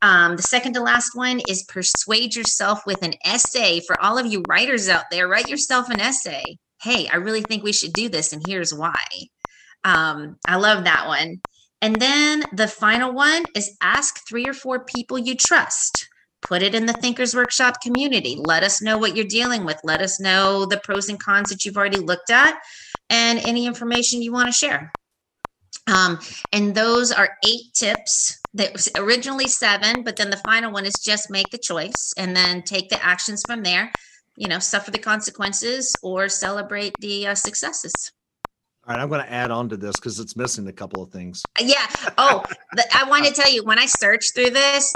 um, 0.01 0.35
the 0.35 0.43
second 0.43 0.73
to 0.73 0.81
last 0.81 1.11
one 1.15 1.41
is 1.47 1.63
persuade 1.63 2.35
yourself 2.35 2.85
with 2.85 3.03
an 3.03 3.13
essay 3.23 3.81
for 3.81 4.01
all 4.01 4.17
of 4.17 4.25
you 4.25 4.43
writers 4.47 4.89
out 4.89 5.05
there. 5.11 5.27
Write 5.27 5.49
yourself 5.49 5.89
an 5.89 5.99
essay. 5.99 6.57
Hey 6.81 7.07
i 7.13 7.17
really 7.17 7.43
think 7.43 7.63
we 7.63 7.73
should 7.73 7.93
do 7.93 8.09
this 8.09 8.33
and 8.33 8.41
here's 8.45 8.73
why. 8.73 9.03
Um, 9.83 10.37
i 10.47 10.55
love 10.55 10.83
that 10.85 11.07
one. 11.07 11.41
And 11.83 11.95
then 11.95 12.43
the 12.53 12.67
final 12.67 13.13
one 13.13 13.43
is 13.55 13.75
ask 13.81 14.27
three 14.27 14.47
or 14.47 14.53
four 14.53 14.85
people 14.85 15.17
you 15.17 15.35
trust. 15.35 16.07
Put 16.41 16.63
it 16.63 16.73
in 16.73 16.87
the 16.87 16.93
thinkers 16.93 17.35
workshop 17.35 17.81
community. 17.83 18.35
Let 18.35 18.63
us 18.63 18.81
know 18.81 18.97
what 18.97 19.15
you're 19.15 19.25
dealing 19.25 19.63
with. 19.63 19.79
Let 19.83 20.01
us 20.01 20.19
know 20.19 20.65
the 20.65 20.79
pros 20.79 21.07
and 21.09 21.19
cons 21.19 21.49
that 21.49 21.65
you've 21.65 21.77
already 21.77 21.99
looked 21.99 22.31
at 22.31 22.59
and 23.11 23.39
any 23.39 23.67
information 23.67 24.23
you 24.23 24.31
want 24.31 24.47
to 24.47 24.51
share. 24.51 24.91
Um, 25.91 26.19
and 26.51 26.73
those 26.73 27.11
are 27.11 27.37
eight 27.45 27.73
tips 27.73 28.40
that 28.53 28.73
was 28.73 28.89
originally 28.97 29.47
seven 29.47 30.03
but 30.03 30.15
then 30.15 30.29
the 30.29 30.37
final 30.37 30.71
one 30.71 30.85
is 30.85 30.95
just 30.95 31.29
make 31.29 31.49
the 31.51 31.57
choice 31.57 32.13
and 32.17 32.35
then 32.35 32.61
take 32.61 32.89
the 32.89 33.03
actions 33.03 33.43
from 33.45 33.63
there 33.63 33.91
you 34.37 34.47
know 34.47 34.59
suffer 34.59 34.91
the 34.91 34.99
consequences 34.99 35.95
or 36.03 36.27
celebrate 36.29 36.93
the 36.99 37.27
uh, 37.27 37.35
successes 37.35 38.11
All 38.87 38.95
right, 38.95 39.01
I'm 39.01 39.09
going 39.09 39.23
to 39.23 39.31
add 39.31 39.51
on 39.51 39.69
to 39.69 39.77
this 39.77 39.95
because 39.95 40.19
it's 40.19 40.35
missing 40.35 40.67
a 40.67 40.73
couple 40.73 41.01
of 41.03 41.11
things. 41.11 41.43
yeah 41.59 41.87
oh 42.17 42.43
the, 42.73 42.85
i 42.95 43.03
want 43.09 43.25
to 43.25 43.33
tell 43.33 43.51
you 43.51 43.63
when 43.63 43.79
i 43.79 43.85
searched 43.85 44.35
through 44.35 44.49
this 44.51 44.93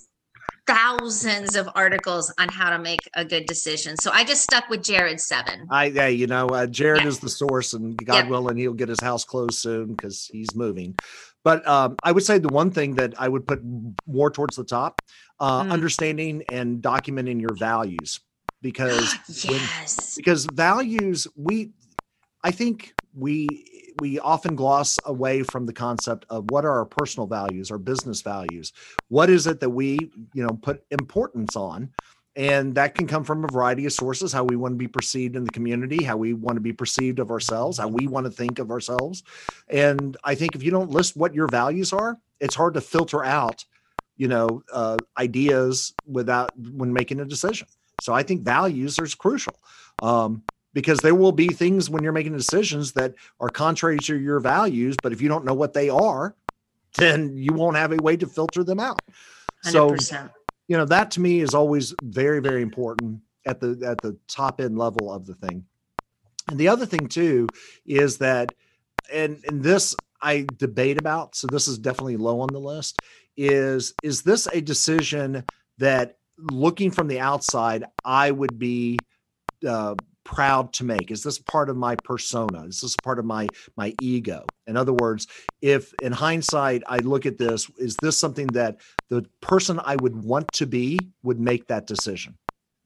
thousands 0.67 1.55
of 1.55 1.69
articles 1.75 2.33
on 2.39 2.49
how 2.49 2.69
to 2.69 2.79
make 2.79 3.09
a 3.15 3.23
good 3.25 3.45
decision 3.45 3.95
so 3.97 4.11
i 4.11 4.23
just 4.23 4.43
stuck 4.43 4.67
with 4.69 4.81
Jared 4.83 5.19
seven 5.19 5.67
I, 5.69 5.85
yeah, 5.85 6.07
you 6.07 6.27
know, 6.27 6.49
uh, 6.49 6.67
Jared 6.67 7.03
Yeah. 7.03 7.09
is 7.09 7.19
the 7.19 7.29
source, 7.29 7.73
and 7.73 7.97
God 8.05 8.17
Yep. 8.17 8.27
willing, 8.27 8.57
he'll 8.57 8.73
get 8.73 8.89
his 8.89 9.01
house 9.01 9.23
closed 9.25 9.57
soon 9.59 9.93
because 9.95 10.27
he's 10.31 10.55
moving. 10.55 10.97
But 11.43 11.67
um, 11.67 11.97
I 12.03 12.11
would 12.11 12.23
say 12.23 12.37
the 12.37 12.49
one 12.49 12.71
thing 12.71 12.95
that 12.95 13.13
I 13.19 13.27
would 13.27 13.47
put 13.47 13.61
more 14.07 14.29
towards 14.29 14.55
the 14.55 14.63
top, 14.63 15.01
uh, 15.39 15.63
Mm. 15.63 15.71
understanding 15.71 16.43
and 16.49 16.81
documenting 16.81 17.41
your 17.41 17.55
values, 17.55 18.19
because 18.61 19.15
when- 19.49 19.59
because 20.17 20.45
values 20.45 21.27
we 21.35 21.71
i 22.43 22.51
think 22.51 22.93
we 23.13 23.74
we 23.99 24.19
often 24.19 24.55
gloss 24.55 24.99
away 25.05 25.43
from 25.43 25.65
the 25.65 25.73
concept 25.73 26.25
of 26.29 26.49
what 26.51 26.65
are 26.65 26.71
our 26.71 26.85
personal 26.85 27.27
values 27.27 27.71
our 27.71 27.77
business 27.77 28.21
values? 28.21 28.73
What 29.07 29.29
is 29.29 29.47
it 29.47 29.59
that 29.59 29.69
we 29.69 30.11
you 30.33 30.43
know 30.43 30.59
put 30.61 30.83
importance 30.91 31.55
on? 31.55 31.91
And 32.37 32.75
that 32.75 32.95
can 32.95 33.07
come 33.07 33.23
from 33.23 33.45
a 33.45 33.47
variety 33.47 33.85
of 33.85 33.93
sources 33.93 34.33
how 34.33 34.43
we 34.43 34.57
want 34.57 34.73
to 34.73 34.77
be 34.77 34.89
perceived 34.89 35.37
in 35.37 35.45
the 35.45 35.51
community 35.51 36.03
how 36.03 36.17
we 36.17 36.33
want 36.33 36.57
to 36.57 36.61
be 36.61 36.73
perceived 36.73 37.19
of 37.19 37.31
ourselves 37.31 37.77
how 37.77 37.87
we 37.87 38.07
want 38.07 38.25
to 38.25 38.31
think 38.31 38.59
of 38.59 38.71
ourselves. 38.71 39.23
And 39.69 40.17
i 40.23 40.35
think 40.35 40.55
if 40.55 40.63
you 40.63 40.71
don't 40.71 40.91
list 40.91 41.15
what 41.15 41.33
your 41.33 41.47
values 41.47 41.93
are 41.93 42.17
it's 42.39 42.55
hard 42.55 42.73
to 42.73 42.81
filter 42.81 43.23
out 43.23 43.63
you 44.17 44.27
know 44.27 44.63
uh, 44.71 44.97
ideas 45.17 45.93
without 46.07 46.57
when 46.57 46.93
making 46.93 47.19
a 47.19 47.25
decision. 47.25 47.67
So 48.01 48.13
I 48.13 48.23
think 48.23 48.43
values 48.43 48.99
are 48.99 49.07
crucial. 49.07 49.55
Um, 50.01 50.43
because 50.75 50.99
there 50.99 51.15
will 51.15 51.31
be 51.31 51.47
things 51.47 51.89
when 51.89 52.03
you're 52.03 52.13
making 52.13 52.33
decisions 52.33 52.91
that 52.91 53.15
are 53.39 53.49
contrary 53.49 53.97
to 53.97 54.19
your 54.19 54.39
values. 54.39 54.95
But 55.01 55.11
if 55.13 55.21
you 55.21 55.29
don't 55.29 55.45
know 55.45 55.55
what 55.55 55.73
they 55.73 55.89
are, 55.89 56.35
then 56.97 57.35
you 57.35 57.53
won't 57.53 57.77
have 57.77 57.91
a 57.91 57.97
way 57.97 58.15
to 58.17 58.27
filter 58.27 58.63
them 58.63 58.79
out. 58.79 58.99
So 59.63 59.89
100% 59.89 60.29
you 60.67 60.77
know 60.77 60.85
that 60.85 61.11
to 61.11 61.21
me 61.21 61.41
is 61.41 61.53
always 61.53 61.93
very 62.03 62.39
very 62.39 62.61
important 62.61 63.21
at 63.45 63.59
the 63.59 63.79
at 63.85 64.01
the 64.01 64.17
top 64.27 64.59
end 64.61 64.77
level 64.77 65.11
of 65.11 65.25
the 65.25 65.35
thing. 65.35 65.65
And 66.47 66.59
the 66.59 66.67
other 66.67 66.85
thing 66.85 67.07
too 67.07 67.47
is 67.85 68.17
that, 68.19 68.53
and 69.11 69.43
and 69.47 69.63
this 69.63 69.95
I 70.21 70.45
debate 70.57 70.99
about. 70.99 71.35
So 71.35 71.47
this 71.47 71.67
is 71.67 71.77
definitely 71.77 72.17
low 72.17 72.41
on 72.41 72.49
the 72.51 72.59
list. 72.59 72.99
Is 73.37 73.93
is 74.03 74.23
this 74.23 74.47
a 74.47 74.61
decision 74.61 75.43
that 75.77 76.17
looking 76.37 76.91
from 76.91 77.07
the 77.07 77.19
outside 77.19 77.85
I 78.03 78.31
would 78.31 78.57
be 78.57 78.97
uh, 79.67 79.95
proud 80.25 80.73
to 80.73 80.83
make? 80.83 81.11
Is 81.11 81.23
this 81.23 81.39
part 81.39 81.69
of 81.69 81.77
my 81.77 81.95
persona? 81.95 82.65
Is 82.65 82.81
this 82.81 82.95
part 83.03 83.19
of 83.19 83.25
my 83.25 83.47
my 83.77 83.93
ego? 84.01 84.45
In 84.67 84.75
other 84.75 84.93
words, 84.93 85.27
if 85.61 85.93
in 86.01 86.11
hindsight 86.11 86.83
I 86.87 86.97
look 86.97 87.25
at 87.25 87.37
this, 87.37 87.69
is 87.77 87.95
this 88.01 88.17
something 88.17 88.47
that 88.47 88.81
the 89.09 89.25
person 89.39 89.79
I 89.83 89.95
would 89.95 90.15
want 90.15 90.51
to 90.53 90.65
be 90.65 90.99
would 91.23 91.39
make 91.39 91.67
that 91.67 91.87
decision? 91.87 92.37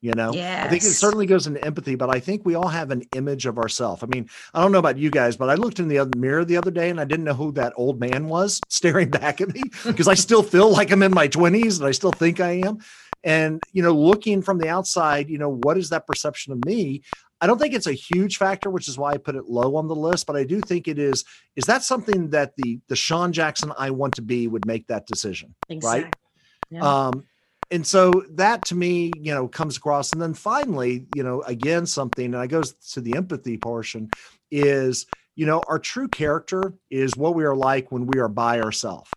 You 0.01 0.13
know, 0.13 0.31
Yes. 0.33 0.65
I 0.65 0.69
think 0.69 0.83
it 0.83 0.93
certainly 0.93 1.25
goes 1.25 1.45
into 1.45 1.63
empathy, 1.63 1.95
but 1.95 2.09
I 2.09 2.21
think 2.21 2.45
we 2.45 2.55
all 2.55 2.69
have 2.69 2.89
an 2.91 3.03
image 3.13 3.45
of 3.45 3.57
ourselves. 3.57 4.01
I 4.01 4.05
mean, 4.05 4.29
I 4.53 4.61
don't 4.61 4.71
know 4.71 4.79
about 4.79 4.97
you 4.97 5.09
guys, 5.09 5.35
but 5.35 5.49
I 5.49 5.55
looked 5.55 5.79
in 5.79 5.89
the 5.89 5.99
other 5.99 6.17
mirror 6.17 6.45
the 6.45 6.55
other 6.55 6.71
day 6.71 6.89
and 6.89 7.01
I 7.01 7.03
didn't 7.03 7.25
know 7.25 7.33
who 7.33 7.51
that 7.53 7.73
old 7.75 7.99
man 7.99 8.27
was 8.27 8.61
staring 8.69 9.09
back 9.09 9.41
at 9.41 9.53
me 9.53 9.61
because 9.85 10.07
I 10.07 10.13
still 10.13 10.41
feel 10.43 10.71
like 10.71 10.91
I'm 10.91 11.03
in 11.03 11.13
my 11.13 11.27
20s 11.27 11.79
and 11.79 11.87
I 11.87 11.91
still 11.91 12.13
think 12.13 12.39
I 12.39 12.61
am. 12.65 12.79
And, 13.25 13.61
you 13.73 13.83
know, 13.83 13.93
looking 13.93 14.41
from 14.41 14.59
the 14.59 14.69
outside, 14.69 15.29
you 15.29 15.37
know, 15.37 15.49
what 15.49 15.77
is 15.77 15.89
that 15.89 16.07
perception 16.07 16.53
of 16.53 16.63
me? 16.63 17.01
I 17.41 17.47
don't 17.47 17.57
think 17.57 17.73
it's 17.73 17.87
a 17.87 17.93
huge 17.93 18.37
factor, 18.37 18.69
which 18.69 18.87
is 18.87 18.97
why 18.97 19.11
I 19.13 19.17
put 19.17 19.35
it 19.35 19.45
low 19.45 19.75
on 19.77 19.87
the 19.87 19.95
list, 19.95 20.27
but 20.27 20.35
I 20.35 20.43
do 20.43 20.59
think 20.59 20.87
it 20.87 20.99
is. 20.99 21.23
Is 21.55 21.65
that 21.65 21.83
something 21.83 22.29
that 22.31 22.55
the 22.57 22.79
the 22.87 22.95
Sean 22.95 23.31
Jackson 23.31 23.71
I 23.77 23.91
want 23.91 24.15
to 24.15 24.21
be 24.21 24.47
would 24.47 24.65
make 24.65 24.87
that 24.87 25.07
decision? 25.07 25.55
Exactly. 25.69 26.11
Yeah. 26.69 26.81
Um, 26.81 27.23
and 27.71 27.85
so 27.85 28.23
that 28.31 28.65
to 28.65 28.75
me, 28.75 29.11
you 29.17 29.33
know, 29.33 29.47
comes 29.47 29.77
across. 29.77 30.11
And 30.11 30.21
then 30.21 30.33
finally, 30.33 31.05
you 31.15 31.23
know, 31.23 31.41
again, 31.43 31.85
something, 31.85 32.25
and 32.25 32.37
I 32.37 32.47
goes 32.47 32.73
to 32.93 33.01
the 33.01 33.15
empathy 33.15 33.57
portion 33.57 34.09
is, 34.51 35.05
you 35.35 35.45
know, 35.45 35.61
our 35.67 35.79
true 35.79 36.07
character 36.07 36.73
is 36.89 37.15
what 37.15 37.35
we 37.35 37.43
are 37.43 37.55
like 37.55 37.91
when 37.91 38.07
we 38.07 38.19
are 38.19 38.27
by 38.27 38.59
ourselves. 38.59 39.11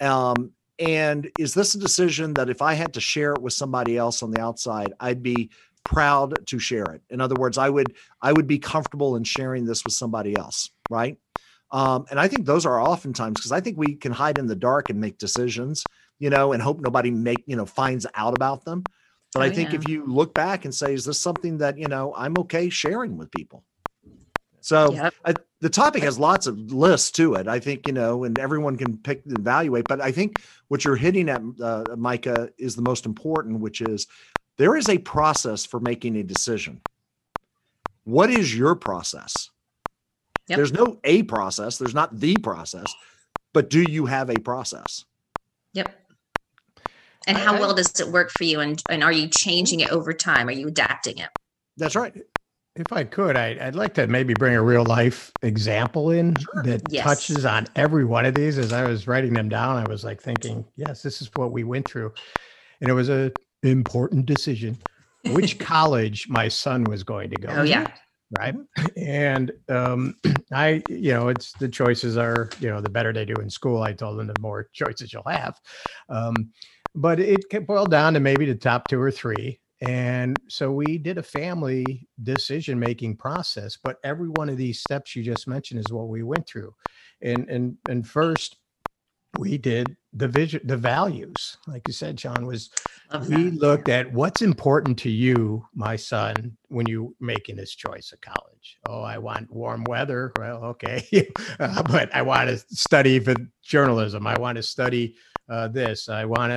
Um, 0.00 0.52
and 0.78 1.30
is 1.38 1.54
this 1.54 1.74
a 1.74 1.78
decision 1.78 2.34
that 2.34 2.48
if 2.48 2.62
I 2.62 2.74
had 2.74 2.94
to 2.94 3.00
share 3.00 3.34
it 3.34 3.42
with 3.42 3.52
somebody 3.52 3.96
else 3.96 4.22
on 4.22 4.30
the 4.30 4.40
outside, 4.40 4.94
I'd 4.98 5.22
be 5.22 5.50
proud 5.84 6.46
to 6.46 6.58
share 6.58 6.84
it. 6.84 7.02
In 7.10 7.20
other 7.20 7.34
words, 7.34 7.58
I 7.58 7.68
would 7.68 7.94
I 8.20 8.32
would 8.32 8.46
be 8.46 8.58
comfortable 8.58 9.16
in 9.16 9.24
sharing 9.24 9.64
this 9.64 9.84
with 9.84 9.94
somebody 9.94 10.36
else, 10.36 10.70
right? 10.88 11.16
Um, 11.70 12.04
and 12.10 12.20
I 12.20 12.28
think 12.28 12.44
those 12.44 12.66
are 12.66 12.80
oftentimes 12.80 13.34
because 13.34 13.52
I 13.52 13.60
think 13.60 13.78
we 13.78 13.94
can 13.94 14.12
hide 14.12 14.38
in 14.38 14.46
the 14.46 14.54
dark 14.54 14.90
and 14.90 15.00
make 15.00 15.16
decisions 15.18 15.86
you 16.22 16.30
know, 16.30 16.52
and 16.52 16.62
hope 16.62 16.78
nobody 16.80 17.10
make, 17.10 17.42
you 17.46 17.56
know, 17.56 17.66
finds 17.66 18.06
out 18.14 18.32
about 18.32 18.64
them. 18.64 18.84
But 19.34 19.40
Oh, 19.40 19.44
I 19.46 19.50
think 19.50 19.72
yeah. 19.72 19.80
if 19.80 19.88
you 19.88 20.06
look 20.06 20.32
back 20.34 20.64
and 20.64 20.72
say, 20.72 20.94
is 20.94 21.04
this 21.04 21.18
something 21.18 21.58
that, 21.58 21.78
you 21.78 21.88
know, 21.88 22.14
I'm 22.16 22.38
okay 22.38 22.70
sharing 22.70 23.16
with 23.16 23.28
people? 23.32 23.64
So 24.60 24.92
Yep. 24.92 25.14
I, 25.24 25.34
the 25.60 25.68
topic 25.68 26.04
has 26.04 26.20
lots 26.20 26.46
of 26.46 26.56
lists 26.72 27.10
to 27.12 27.34
it. 27.34 27.48
I 27.48 27.58
think, 27.58 27.88
you 27.88 27.92
know, 27.92 28.22
and 28.22 28.38
everyone 28.38 28.76
can 28.76 28.98
pick 28.98 29.24
and 29.26 29.36
evaluate. 29.36 29.88
But 29.88 30.00
I 30.00 30.12
think 30.12 30.40
what 30.68 30.84
you're 30.84 30.94
hitting 30.94 31.28
at, 31.28 31.42
uh, 31.60 31.96
Micah, 31.96 32.50
is 32.56 32.76
the 32.76 32.82
most 32.82 33.04
important, 33.04 33.58
which 33.58 33.80
is 33.80 34.06
there 34.62 34.76
is 34.76 34.88
a 34.88 34.98
process 34.98 35.66
for 35.66 35.80
making 35.80 36.14
a 36.14 36.22
decision. 36.22 36.80
What 38.04 38.30
is 38.30 38.56
your 38.56 38.76
process? 38.76 39.50
Yep. 40.46 40.56
There's 40.56 40.72
no 40.72 41.00
a 41.02 41.24
process, 41.24 41.78
there's 41.78 41.96
not 41.96 42.20
the 42.20 42.36
process, 42.36 42.86
but 43.52 43.70
do 43.70 43.82
you 43.82 44.06
have 44.06 44.30
a 44.30 44.38
process? 44.38 45.04
Yep. 45.72 45.92
And 47.26 47.36
how 47.36 47.56
I- 47.56 47.58
well 47.58 47.74
does 47.74 47.98
it 47.98 48.06
work 48.06 48.30
for 48.30 48.44
you? 48.44 48.60
And, 48.60 48.80
and 48.88 49.02
are 49.02 49.10
you 49.10 49.26
changing 49.26 49.80
it 49.80 49.90
over 49.90 50.12
time? 50.12 50.46
Are 50.46 50.52
you 50.52 50.68
adapting 50.68 51.18
it? 51.18 51.30
That's 51.76 51.96
right. 51.96 52.14
If 52.76 52.92
I 52.92 53.02
could, 53.02 53.36
I, 53.36 53.58
I'd 53.60 53.74
like 53.74 53.94
to 53.94 54.06
maybe 54.06 54.32
bring 54.32 54.54
a 54.54 54.62
real 54.62 54.84
life 54.84 55.32
example 55.42 56.12
in 56.12 56.34
that 56.62 56.82
Yes. 56.88 57.02
touches 57.02 57.44
on 57.44 57.66
every 57.74 58.04
one 58.04 58.26
of 58.26 58.36
these. 58.36 58.58
As 58.58 58.72
I 58.72 58.86
was 58.86 59.08
writing 59.08 59.32
them 59.32 59.48
down, 59.48 59.84
I 59.84 59.90
was 59.90 60.04
like 60.04 60.22
thinking, 60.22 60.64
yes, 60.76 61.02
this 61.02 61.20
is 61.20 61.30
what 61.34 61.50
we 61.50 61.64
went 61.64 61.88
through. 61.88 62.14
And 62.80 62.88
it 62.88 62.94
was 62.94 63.08
a 63.08 63.32
important 63.62 64.26
decision 64.26 64.76
which 65.26 65.58
college 65.72 66.28
my 66.28 66.48
son 66.48 66.84
was 66.84 67.02
going 67.02 67.30
to 67.30 67.36
go. 67.36 67.48
Oh, 67.50 67.62
yeah. 67.62 67.86
right 68.38 68.54
and 68.96 69.52
um 69.68 70.14
i 70.52 70.82
you 70.88 71.12
know 71.12 71.28
it's 71.28 71.52
the 71.52 71.68
choices 71.68 72.16
are 72.16 72.48
you 72.60 72.68
know 72.68 72.80
the 72.80 72.90
better 72.90 73.12
they 73.12 73.24
do 73.24 73.34
in 73.34 73.50
school 73.50 73.82
i 73.82 73.92
told 73.92 74.18
them 74.18 74.26
the 74.26 74.40
more 74.40 74.68
choices 74.72 75.12
you'll 75.12 75.22
have 75.26 75.60
um 76.08 76.50
but 76.94 77.20
it 77.20 77.66
boiled 77.66 77.90
down 77.90 78.14
to 78.14 78.20
maybe 78.20 78.46
the 78.46 78.54
top 78.54 78.88
two 78.88 79.00
or 79.00 79.10
three 79.10 79.60
and 79.82 80.38
so 80.48 80.70
we 80.70 80.96
did 80.96 81.18
a 81.18 81.22
family 81.22 82.06
decision 82.22 82.78
making 82.78 83.16
process 83.16 83.76
but 83.82 83.96
every 84.04 84.28
one 84.28 84.48
of 84.48 84.56
these 84.56 84.80
steps 84.80 85.14
you 85.14 85.22
just 85.22 85.46
mentioned 85.46 85.80
is 85.80 85.92
what 85.92 86.08
we 86.08 86.22
went 86.22 86.46
through 86.46 86.72
and 87.20 87.48
and 87.48 87.76
and 87.88 88.06
first 88.06 88.56
we 89.38 89.56
did 89.58 89.96
the 90.12 90.28
vision 90.28 90.60
the 90.64 90.76
values 90.76 91.56
like 91.66 91.82
you 91.86 91.94
said 91.94 92.18
Sean 92.20 92.46
was 92.46 92.70
we 93.28 93.50
looked 93.50 93.88
at 93.88 94.12
what's 94.12 94.42
important 94.42 94.98
to 95.00 95.10
you, 95.10 95.66
my 95.74 95.96
son, 95.96 96.56
when 96.68 96.86
you 96.86 97.14
making 97.20 97.56
this 97.56 97.74
choice 97.74 98.12
of 98.12 98.20
college. 98.20 98.78
Oh, 98.88 99.02
I 99.02 99.18
want 99.18 99.50
warm 99.50 99.84
weather. 99.84 100.32
Well, 100.38 100.64
okay, 100.64 101.06
Uh, 101.60 101.82
but 101.82 102.14
I 102.14 102.22
want 102.22 102.48
to 102.48 102.58
study 102.74 103.18
for 103.18 103.34
journalism. 103.62 104.26
I 104.26 104.38
want 104.38 104.56
to 104.56 104.62
study 104.62 105.16
uh, 105.48 105.68
this. 105.68 106.08
I 106.08 106.24
want 106.24 106.52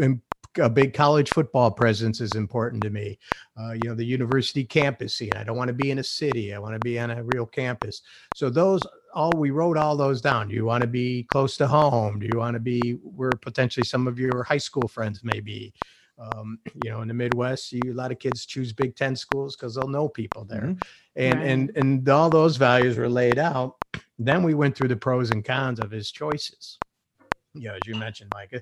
to. 0.00 0.20
A 0.60 0.68
big 0.70 0.92
college 0.92 1.30
football 1.30 1.70
presence 1.70 2.20
is 2.20 2.32
important 2.32 2.82
to 2.82 2.90
me. 2.90 3.18
Uh, 3.60 3.72
you 3.72 3.82
know, 3.84 3.94
the 3.94 4.04
university 4.04 4.64
campus 4.64 5.14
scene. 5.14 5.30
I 5.36 5.44
don't 5.44 5.56
want 5.56 5.68
to 5.68 5.74
be 5.74 5.92
in 5.92 5.98
a 5.98 6.04
city. 6.04 6.52
I 6.52 6.58
want 6.58 6.74
to 6.74 6.80
be 6.80 6.98
on 6.98 7.10
a 7.10 7.22
real 7.22 7.46
campus. 7.46 8.02
So 8.34 8.50
those 8.50 8.80
all 9.18 9.36
we 9.36 9.50
wrote 9.50 9.76
all 9.76 9.96
those 9.96 10.20
down. 10.20 10.48
Do 10.48 10.54
you 10.54 10.64
want 10.64 10.82
to 10.82 10.86
be 11.02 11.24
close 11.24 11.56
to 11.58 11.66
home? 11.66 12.20
Do 12.20 12.26
you 12.26 12.38
want 12.38 12.54
to 12.54 12.60
be 12.60 12.92
where 12.92 13.36
potentially 13.36 13.84
some 13.84 14.06
of 14.10 14.18
your 14.18 14.44
high 14.44 14.58
school 14.68 14.88
friends 14.88 15.24
may 15.24 15.40
be? 15.40 15.72
um, 16.18 16.58
you 16.74 16.90
know 16.90 17.02
in 17.02 17.08
the 17.08 17.14
midwest 17.14 17.72
you, 17.72 17.92
a 17.92 17.94
lot 17.94 18.12
of 18.12 18.18
kids 18.18 18.46
choose 18.46 18.72
big 18.72 18.96
10 18.96 19.16
schools 19.16 19.56
because 19.56 19.74
they'll 19.74 19.88
know 19.88 20.08
people 20.08 20.44
there 20.44 20.68
Mhm. 20.68 20.82
and 21.16 21.42
and 21.42 21.76
and 21.76 22.08
all 22.08 22.30
those 22.30 22.56
values 22.56 22.96
were 22.98 23.08
laid 23.08 23.38
out 23.38 23.76
then 24.18 24.42
we 24.42 24.54
went 24.54 24.76
through 24.76 24.88
the 24.88 24.96
pros 24.96 25.30
and 25.30 25.44
cons 25.44 25.80
of 25.80 25.90
his 25.90 26.10
choices 26.10 26.78
you 27.58 27.68
know 27.68 27.74
as 27.74 27.80
you 27.86 27.94
mentioned 27.94 28.30
mike 28.34 28.52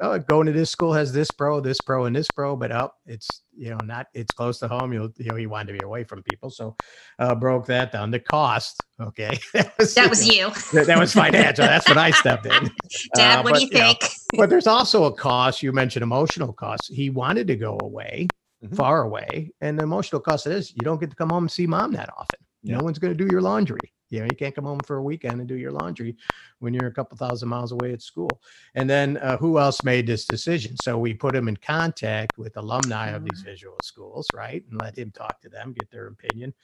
oh, 0.00 0.18
going 0.18 0.46
to 0.46 0.52
this 0.52 0.70
school 0.70 0.92
has 0.92 1.12
this 1.12 1.30
pro 1.30 1.60
this 1.60 1.80
pro 1.80 2.04
and 2.06 2.14
this 2.16 2.28
pro 2.30 2.56
but 2.56 2.72
up 2.72 2.96
it's 3.06 3.42
you 3.56 3.70
know 3.70 3.78
not 3.84 4.06
it's 4.14 4.32
close 4.32 4.58
to 4.58 4.68
home 4.68 4.92
you'll 4.92 5.10
you 5.18 5.26
know 5.30 5.36
he 5.36 5.46
wanted 5.46 5.72
to 5.72 5.78
be 5.78 5.84
away 5.84 6.04
from 6.04 6.22
people 6.22 6.50
so 6.50 6.74
uh 7.18 7.34
broke 7.34 7.66
that 7.66 7.92
down 7.92 8.10
the 8.10 8.18
cost 8.20 8.82
okay 9.00 9.38
that 9.54 9.72
was, 9.78 9.94
That 9.94 10.08
was 10.10 10.26
you. 10.26 10.50
that, 10.72 10.86
that 10.86 10.98
was 10.98 11.12
financial 11.12 11.64
that's 11.66 11.88
what 11.88 11.98
i 11.98 12.10
stepped 12.10 12.46
in 12.46 12.70
Dad, 13.14 13.40
Uh, 13.40 13.42
what 13.42 13.52
but, 13.52 13.60
do 13.60 13.66
you 13.66 13.72
know, 13.72 13.78
think? 14.00 14.10
but 14.36 14.48
there's 14.50 14.66
also 14.66 15.04
a 15.04 15.12
cost. 15.12 15.62
You 15.62 15.72
mentioned 15.72 16.02
emotional 16.02 16.52
costs. 16.52 16.88
He 16.88 17.10
wanted 17.10 17.46
to 17.48 17.56
go 17.56 17.78
away, 17.82 18.28
Mhm. 18.64 18.74
far 18.76 19.02
away, 19.02 19.50
and 19.60 19.78
the 19.78 19.82
emotional 19.84 20.20
cost 20.20 20.46
of 20.46 20.52
this, 20.52 20.70
you 20.74 20.80
don't 20.82 20.98
get 20.98 21.10
to 21.10 21.16
come 21.16 21.28
home 21.30 21.44
and 21.44 21.50
see 21.50 21.66
mom 21.66 21.92
that 21.92 22.08
often. 22.16 22.38
Yeah. 22.62 22.78
No 22.78 22.84
one's 22.84 22.98
going 22.98 23.16
to 23.16 23.24
do 23.24 23.30
your 23.30 23.42
laundry. 23.42 23.78
You 24.10 24.20
know, 24.20 24.26
you 24.26 24.36
can't 24.36 24.54
come 24.54 24.64
home 24.64 24.80
for 24.80 24.96
a 24.96 25.02
weekend 25.02 25.40
and 25.40 25.48
do 25.48 25.56
your 25.56 25.72
laundry 25.72 26.16
when 26.58 26.74
you're 26.74 26.86
a 26.86 26.92
couple 26.92 27.16
thousand 27.16 27.48
miles 27.48 27.72
away 27.72 27.92
at 27.92 28.02
school. 28.02 28.40
And 28.74 28.88
then 28.88 29.16
uh, 29.18 29.36
who 29.36 29.58
else 29.58 29.82
made 29.84 30.06
this 30.06 30.26
decision? 30.26 30.76
So 30.76 30.98
we 30.98 31.14
put 31.14 31.34
him 31.34 31.48
in 31.48 31.56
contact 31.56 32.38
with 32.38 32.56
alumni 32.56 33.10
of 33.10 33.24
these 33.24 33.42
visual 33.42 33.78
schools, 33.82 34.32
right? 34.32 34.64
And 34.70 34.78
let 34.78 34.96
him 34.96 35.10
talk 35.10 35.40
to 35.42 35.48
them, 35.48 35.72
get 35.72 35.90
their 35.90 36.06
opinion. 36.08 36.54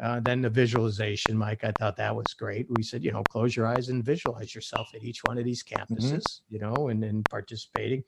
Uh, 0.00 0.20
then 0.20 0.40
the 0.40 0.48
visualization, 0.48 1.36
Mike, 1.36 1.64
I 1.64 1.72
thought 1.72 1.96
that 1.96 2.16
was 2.16 2.32
great. 2.32 2.66
We 2.70 2.82
said, 2.82 3.04
you 3.04 3.12
know, 3.12 3.22
close 3.24 3.54
your 3.54 3.66
eyes 3.66 3.90
and 3.90 4.02
visualize 4.02 4.54
yourself 4.54 4.90
at 4.94 5.02
each 5.02 5.22
one 5.22 5.36
of 5.36 5.44
these 5.44 5.62
campuses, 5.62 6.40
you 6.48 6.58
know, 6.58 6.88
and, 6.88 7.02
then 7.02 7.22
participating. 7.28 8.02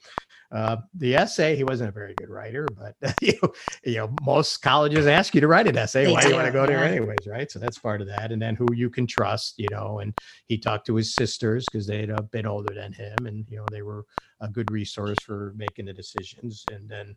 Uh, 0.51 0.77
the 0.95 1.15
essay, 1.17 1.57
he 1.57 1.65
wasn't 1.65 1.89
a 1.89 1.93
very 1.93 2.15
good 2.15 2.31
writer, 2.31 2.67
but 2.79 2.95
you 3.21 3.35
know, 3.43 3.53
you 3.85 3.97
know, 3.97 4.17
most 4.23 4.59
colleges 4.63 5.07
ask 5.07 5.35
you 5.35 5.41
to 5.41 5.49
write 5.49 5.67
an 5.67 5.77
essay. 5.77 6.07
They 6.07 6.13
Why 6.13 6.23
do 6.23 6.29
you 6.29 6.35
want 6.35 6.47
to 6.47 6.53
go 6.53 6.65
there 6.65 6.83
anyways, 6.85 7.27
right? 7.27 7.51
So 7.51 7.59
that's 7.59 7.79
part 7.79 8.01
of 8.01 8.07
that. 8.07 8.33
And 8.33 8.41
then 8.41 8.55
who 8.55 8.67
you 8.73 8.89
can 8.89 9.07
trust, 9.07 9.59
you 9.59 9.69
know, 9.71 9.99
and 9.99 10.15
he 10.47 10.57
talked 10.57 10.87
to 10.87 10.95
his 10.95 11.15
sisters 11.15 11.69
because 11.69 11.87
they'd 11.87 12.09
a 12.09 12.23
bit 12.23 12.47
older 12.47 12.73
than 12.73 12.93
him, 12.93 13.27
and 13.27 13.45
you 13.51 13.59
know, 13.59 13.67
they 13.71 13.83
were 13.83 14.07
a 14.41 14.49
good 14.49 14.71
resource 14.71 15.21
for 15.21 15.53
making 15.57 15.87
the 15.87 15.93
decisions. 15.93 16.65
And 16.71 16.89
then, 16.89 17.15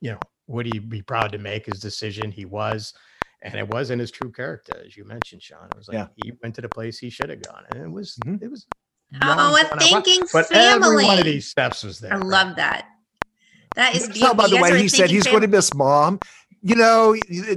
you 0.00 0.12
know, 0.12 0.20
would 0.46 0.66
he 0.66 0.78
be 0.78 1.02
proud 1.02 1.32
to 1.32 1.38
make 1.38 1.66
his 1.66 1.80
decision? 1.80 2.30
He 2.30 2.44
was. 2.44 2.92
And 3.42 3.54
it 3.54 3.68
wasn't 3.68 4.00
his 4.00 4.10
true 4.10 4.32
character, 4.32 4.82
as 4.84 4.96
you 4.96 5.04
mentioned, 5.04 5.42
Sean. 5.42 5.66
It 5.72 5.76
was 5.78 5.88
like 5.88 5.94
Yeah. 5.96 6.06
he 6.16 6.32
went 6.42 6.54
to 6.56 6.60
the 6.60 6.68
place 6.68 6.98
he 6.98 7.08
should 7.10 7.30
have 7.30 7.42
gone, 7.42 7.64
and 7.70 7.82
it 7.84 7.90
was 7.90 8.18
Mhm. 8.26 8.42
it 8.42 8.50
was. 8.50 8.66
Oh, 9.22 9.56
a 9.56 9.62
gone 9.62 9.72
out. 9.72 9.82
thinking 9.82 10.24
But 10.32 10.50
every 10.52 11.04
one 11.04 11.18
of 11.18 11.24
these 11.24 11.48
steps 11.48 11.82
was 11.84 11.98
there. 12.00 12.12
I 12.14 12.16
right? 12.16 12.26
love 12.26 12.56
that. 12.56 12.86
That 13.76 13.94
is 13.94 14.02
So, 14.04 14.08
beautiful. 14.12 14.34
by 14.34 14.48
the 14.48 14.56
You 14.56 14.62
way, 14.62 14.82
he 14.82 14.88
said 14.88 15.08
he's 15.10 15.24
fam- 15.24 15.32
going 15.34 15.42
to 15.42 15.48
miss 15.48 15.72
mom. 15.72 16.18
You 16.62 16.74
know, 16.74 17.14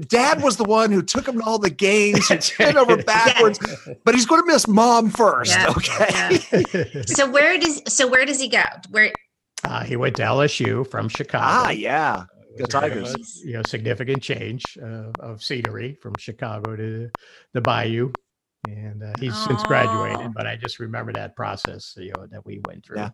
dad 0.07 0.43
was 0.43 0.57
the 0.57 0.63
one 0.63 0.91
who 0.91 1.01
took 1.01 1.27
him 1.27 1.39
to 1.39 1.43
all 1.43 1.57
the 1.57 1.71
games, 1.71 2.29
and 2.29 2.53
bent 2.59 2.77
over 2.77 2.95
backwards, 3.03 3.59
but 4.05 4.13
he's 4.13 4.27
going 4.27 4.43
to 4.43 4.47
miss 4.47 4.67
mom 4.67 5.09
first. 5.09 5.51
Yeah, 5.51 5.73
Okay. 5.75 7.03
So 7.07 7.27
where 7.29 7.57
does 7.57 7.81
so 7.87 8.07
where 8.07 8.25
does 8.25 8.39
he 8.39 8.47
go? 8.47 8.61
Where 8.91 9.11
uh, 9.63 9.83
he 9.83 9.95
went 9.95 10.15
to 10.17 10.21
LSU 10.23 10.87
from 10.89 11.09
Chicago. 11.09 11.43
Ah, 11.43 11.69
yeah. 11.71 12.25
It 12.57 12.61
was 12.61 12.69
Go 12.71 12.79
a 12.79 12.81
bit 12.81 12.97
of 12.97 13.03
Tigers. 13.07 13.41
a, 13.43 13.47
you 13.47 13.53
know, 13.53 13.63
significant 13.63 14.21
change 14.21 14.77
uh, 14.81 15.11
of 15.19 15.43
scenery 15.43 15.97
from 16.01 16.13
Chicago 16.17 16.75
to 16.75 17.09
the 17.53 17.61
Bayou, 17.61 18.11
and 18.67 19.03
uh, 19.03 19.13
he's 19.19 19.37
since 19.37 19.63
graduated. 19.63 20.33
But 20.33 20.47
I 20.47 20.57
just 20.57 20.79
remember 20.79 21.13
that 21.13 21.35
process, 21.35 21.93
you 21.97 22.13
know, 22.17 22.27
that 22.27 22.45
we 22.45 22.61
went 22.67 22.85
through. 22.85 22.97
Yeah. 22.97 23.09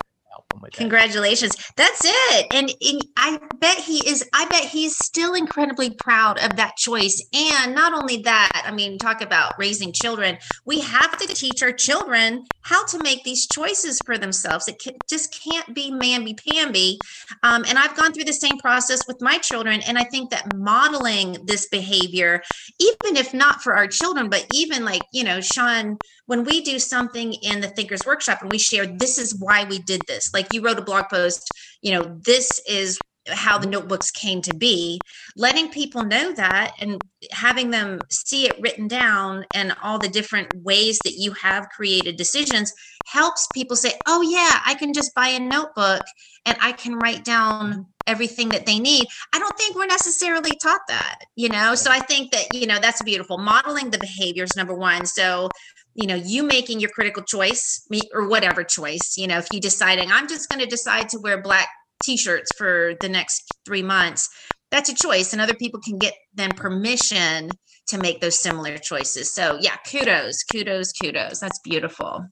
With 0.62 0.74
that. 0.74 0.78
Congratulations. 0.78 1.56
That's 1.76 2.04
it. 2.06 2.48
And, 2.52 2.70
and 2.82 3.06
I 3.18 3.40
bet 3.60 3.78
he 3.78 4.08
is, 4.08 4.28
I 4.34 4.48
bet 4.50 4.66
he's 4.66 4.98
still 4.98 5.34
incredibly 5.34 5.92
proud 5.92 6.40
of 6.44 6.56
that 6.58 6.76
choice. 6.78 7.24
And 7.34 7.76
not 7.76 7.94
only 7.94 8.18
that, 8.24 8.64
I 8.66 8.72
mean, 8.72 8.98
talk 8.98 9.22
about 9.22 9.54
raising 9.58 9.94
children. 9.94 10.38
We 10.66 10.80
have 10.82 11.18
to 11.18 11.28
teach 11.28 11.62
our 11.62 11.72
children 11.72 12.44
how 12.62 12.86
to 12.88 13.00
make 13.00 13.24
these 13.24 13.48
choices 13.48 14.02
for 14.02 14.18
themselves. 14.18 14.68
It 14.68 14.80
can, 14.80 14.96
just 15.10 15.38
can't 15.44 15.74
be 15.74 15.92
mamby 15.92 16.38
pamby. 16.44 17.00
Um, 17.44 17.64
and 17.68 17.78
I've 17.78 17.96
gone 17.96 18.14
through 18.14 18.26
the 18.26 18.34
same 18.34 18.58
process 18.58 19.06
with 19.08 19.22
my 19.22 19.38
children. 19.38 19.82
And 19.88 19.98
I 19.98 20.04
think 20.04 20.32
that 20.32 20.54
modeling 20.56 21.38
this 21.46 21.68
behavior, 21.68 22.42
even 22.80 23.16
if 23.16 23.34
not 23.34 23.62
for 23.62 23.76
our 23.76 23.88
children, 23.88 24.30
but 24.30 24.46
even 24.50 24.86
like, 24.86 25.04
you 25.14 25.24
know, 25.24 25.42
Sean, 25.42 25.98
when 26.28 26.44
we 26.44 26.62
do 26.62 26.78
something 26.80 27.34
in 27.34 27.60
the 27.62 27.68
thinkers 27.70 28.06
workshop 28.06 28.42
and 28.42 28.52
we 28.52 28.58
share 28.58 28.86
this 28.86 29.18
is 29.18 29.36
why 29.40 29.64
we 29.66 29.80
did 29.80 30.02
this. 30.08 30.34
Like 30.34 30.54
you 30.54 30.62
wrote 30.62 30.80
a 30.80 30.84
blog 30.84 31.10
post 31.10 31.52
you 31.82 31.92
know 31.92 32.20
this 32.24 32.62
is 32.68 33.00
how 33.30 33.58
the 33.58 33.68
notebooks 33.68 34.12
came 34.12 34.42
to 34.42 34.56
be. 34.56 35.00
Letting 35.36 35.70
people 35.70 36.04
know 36.04 36.32
that 36.34 36.74
and 36.80 37.02
having 37.32 37.72
them 37.72 38.00
see 38.10 38.48
it 38.48 38.60
written 38.62 38.88
down 38.88 39.46
and 39.54 39.76
all 39.84 40.00
the 40.00 40.08
different 40.08 40.50
ways 40.64 41.00
that 41.04 41.16
you 41.18 41.32
have 41.34 41.70
created 41.70 42.16
decisions 42.16 42.74
helps 43.06 43.48
people 43.48 43.76
say 43.76 43.94
oh 44.06 44.22
yeah 44.22 44.60
i 44.66 44.74
can 44.74 44.92
just 44.94 45.16
buy 45.16 45.30
a 45.30 45.40
notebook 45.40 46.04
and 46.46 46.58
i 46.62 46.74
can 46.74 46.94
write 46.96 47.24
down 47.24 47.86
everything 48.06 48.50
that 48.50 48.66
they 48.66 48.80
need. 48.80 49.06
I 49.34 49.40
don't 49.40 49.58
think 49.58 49.76
we're 49.76 49.86
necessarily 49.86 50.52
taught 50.62 50.82
that 50.88 51.20
you 51.36 51.50
know? 51.50 51.76
So 51.76 51.92
i 51.92 52.00
think 52.00 52.32
that 52.32 52.54
you 52.54 52.68
know 52.68 52.80
that's 52.80 53.02
beautiful. 53.02 53.38
Modeling 53.38 53.90
the 53.90 53.98
behaviors 53.98 54.56
number 54.56 54.74
one. 54.74 55.06
So 55.06 55.50
you 55.98 56.08
know 56.08 56.16
you 56.16 56.44
making 56.44 56.80
your 56.80 56.90
critical 56.92 57.24
choice 57.24 57.86
or 58.14 58.30
whatever 58.30 58.64
choice 58.64 59.16
you 59.18 59.28
know 59.28 59.38
if 59.38 59.48
you 59.52 59.60
deciding 59.60 60.10
i'm 60.12 60.28
just 60.28 60.50
going 60.50 60.62
to 60.62 60.70
decide 60.70 61.10
to 61.10 61.20
wear 61.20 61.42
black 61.42 61.68
t-shirts 62.02 62.52
for 62.58 62.94
the 63.02 63.10
next 63.10 63.52
three 63.66 63.84
months 63.84 64.30
that's 64.72 64.90
a 64.90 64.96
choice 64.96 65.34
and 65.34 65.42
other 65.42 65.54
people 65.54 65.80
can 65.80 65.98
get 65.98 66.14
them 66.34 66.52
permission 66.52 67.50
to 67.88 67.98
make 67.98 68.20
those 68.22 68.38
similar 68.38 68.78
choices. 68.78 69.34
So 69.34 69.58
yeah 69.62 69.78
kudos 69.90 70.44
kudos 70.44 70.92
kudos. 70.92 71.40
That's 71.40 71.60
beautiful. 71.60 72.26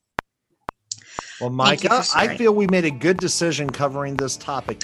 Well, 1.41 1.49
Micah, 1.49 2.03
I 2.15 2.37
feel 2.37 2.55
we 2.55 2.67
made 2.67 2.85
a 2.85 2.91
good 2.91 3.17
decision 3.17 3.69
covering 3.69 4.15
this 4.15 4.37
topic. 4.37 4.81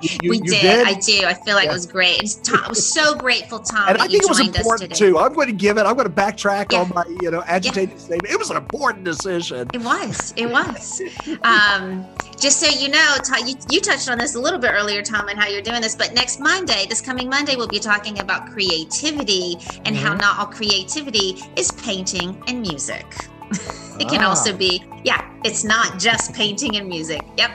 Did. 0.00 0.22
You- 0.22 0.30
we 0.30 0.36
you 0.38 0.42
did. 0.44 0.86
I 0.86 0.94
do. 0.94 1.24
I 1.26 1.34
feel 1.34 1.54
like 1.54 1.64
Yeah. 1.64 1.70
it 1.70 1.74
was 1.74 1.86
great. 1.86 2.22
It's 2.22 2.34
Tom, 2.36 2.60
I 2.64 2.68
was 2.68 2.86
so 2.92 3.14
grateful, 3.26 3.58
Tom, 3.60 3.88
and 3.88 3.98
I 3.98 4.06
think 4.06 4.22
it 4.22 4.28
was 4.28 4.40
important 4.40 4.94
too. 4.94 5.18
I'm 5.18 5.32
going 5.34 5.48
to 5.48 5.52
give 5.54 5.78
it. 5.78 5.86
I'm 5.86 5.94
going 5.96 6.08
to 6.08 6.12
backtrack 6.14 6.72
Yeah. 6.72 6.80
on 6.80 6.88
my, 6.94 7.04
you 7.22 7.30
know, 7.30 7.42
agitated 7.46 7.98
statement. 8.00 8.32
It 8.32 8.38
was 8.38 8.50
an 8.50 8.56
important 8.56 9.04
decision. 9.04 9.68
It 9.72 9.82
was. 9.82 10.34
It 10.36 10.50
was. 10.50 11.00
um, 11.42 12.06
just 12.38 12.60
so 12.60 12.68
you 12.68 12.88
know, 12.88 13.16
Ta- 13.24 13.42
you, 13.46 13.54
you 13.70 13.80
touched 13.80 14.10
on 14.10 14.18
this 14.18 14.34
a 14.34 14.40
little 14.40 14.58
bit 14.58 14.70
earlier, 14.72 15.02
Tom, 15.02 15.28
and 15.28 15.38
how 15.38 15.46
you're 15.48 15.62
doing 15.62 15.80
this. 15.80 15.94
But 15.96 16.14
next 16.14 16.38
Monday, 16.40 16.86
this 16.88 17.00
coming 17.00 17.28
Monday, 17.28 17.56
we'll 17.56 17.66
be 17.68 17.78
talking 17.78 18.18
about 18.20 18.50
creativity 18.52 19.56
and 19.84 19.96
how 19.96 20.14
Mhm. 20.14 20.20
not 20.20 20.38
all 20.38 20.46
creativity 20.46 21.42
is 21.56 21.70
painting 21.72 22.42
and 22.46 22.60
music. 22.60 23.06
it 24.00 24.08
can 24.08 24.22
Ah. 24.22 24.28
also 24.28 24.56
be, 24.56 24.82
yeah, 25.04 25.22
it's 25.44 25.64
not 25.64 25.98
just 25.98 26.32
painting 26.34 26.76
and 26.76 26.88
music. 26.88 27.22
Yep. 27.36 27.50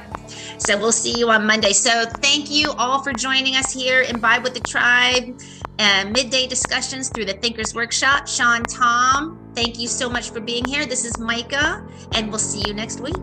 So 0.58 0.78
we'll 0.78 0.92
see 0.92 1.18
you 1.18 1.30
on 1.30 1.46
Monday. 1.46 1.74
So 1.74 2.06
thank 2.22 2.52
you 2.52 2.72
all 2.78 3.02
for 3.04 3.14
joining 3.14 3.56
us 3.56 3.74
here 3.74 4.04
Imbibe 4.04 4.44
with 4.44 4.54
the 4.54 4.60
Tribe 4.60 5.40
and 5.80 6.12
midday 6.12 6.46
discussions 6.48 7.10
through 7.10 7.26
the 7.26 7.34
Thinkers 7.34 7.74
Workshop. 7.74 8.28
Sean, 8.28 8.64
Tom, 8.64 9.40
thank 9.56 9.80
you 9.80 9.88
so 9.88 10.08
much 10.10 10.30
for 10.30 10.40
being 10.40 10.64
here. 10.64 10.86
This 10.86 11.04
is 11.04 11.18
Micah, 11.18 11.84
and 12.14 12.30
we'll 12.30 12.38
see 12.40 12.62
you 12.68 12.74
next 12.76 13.00
week. 13.02 13.16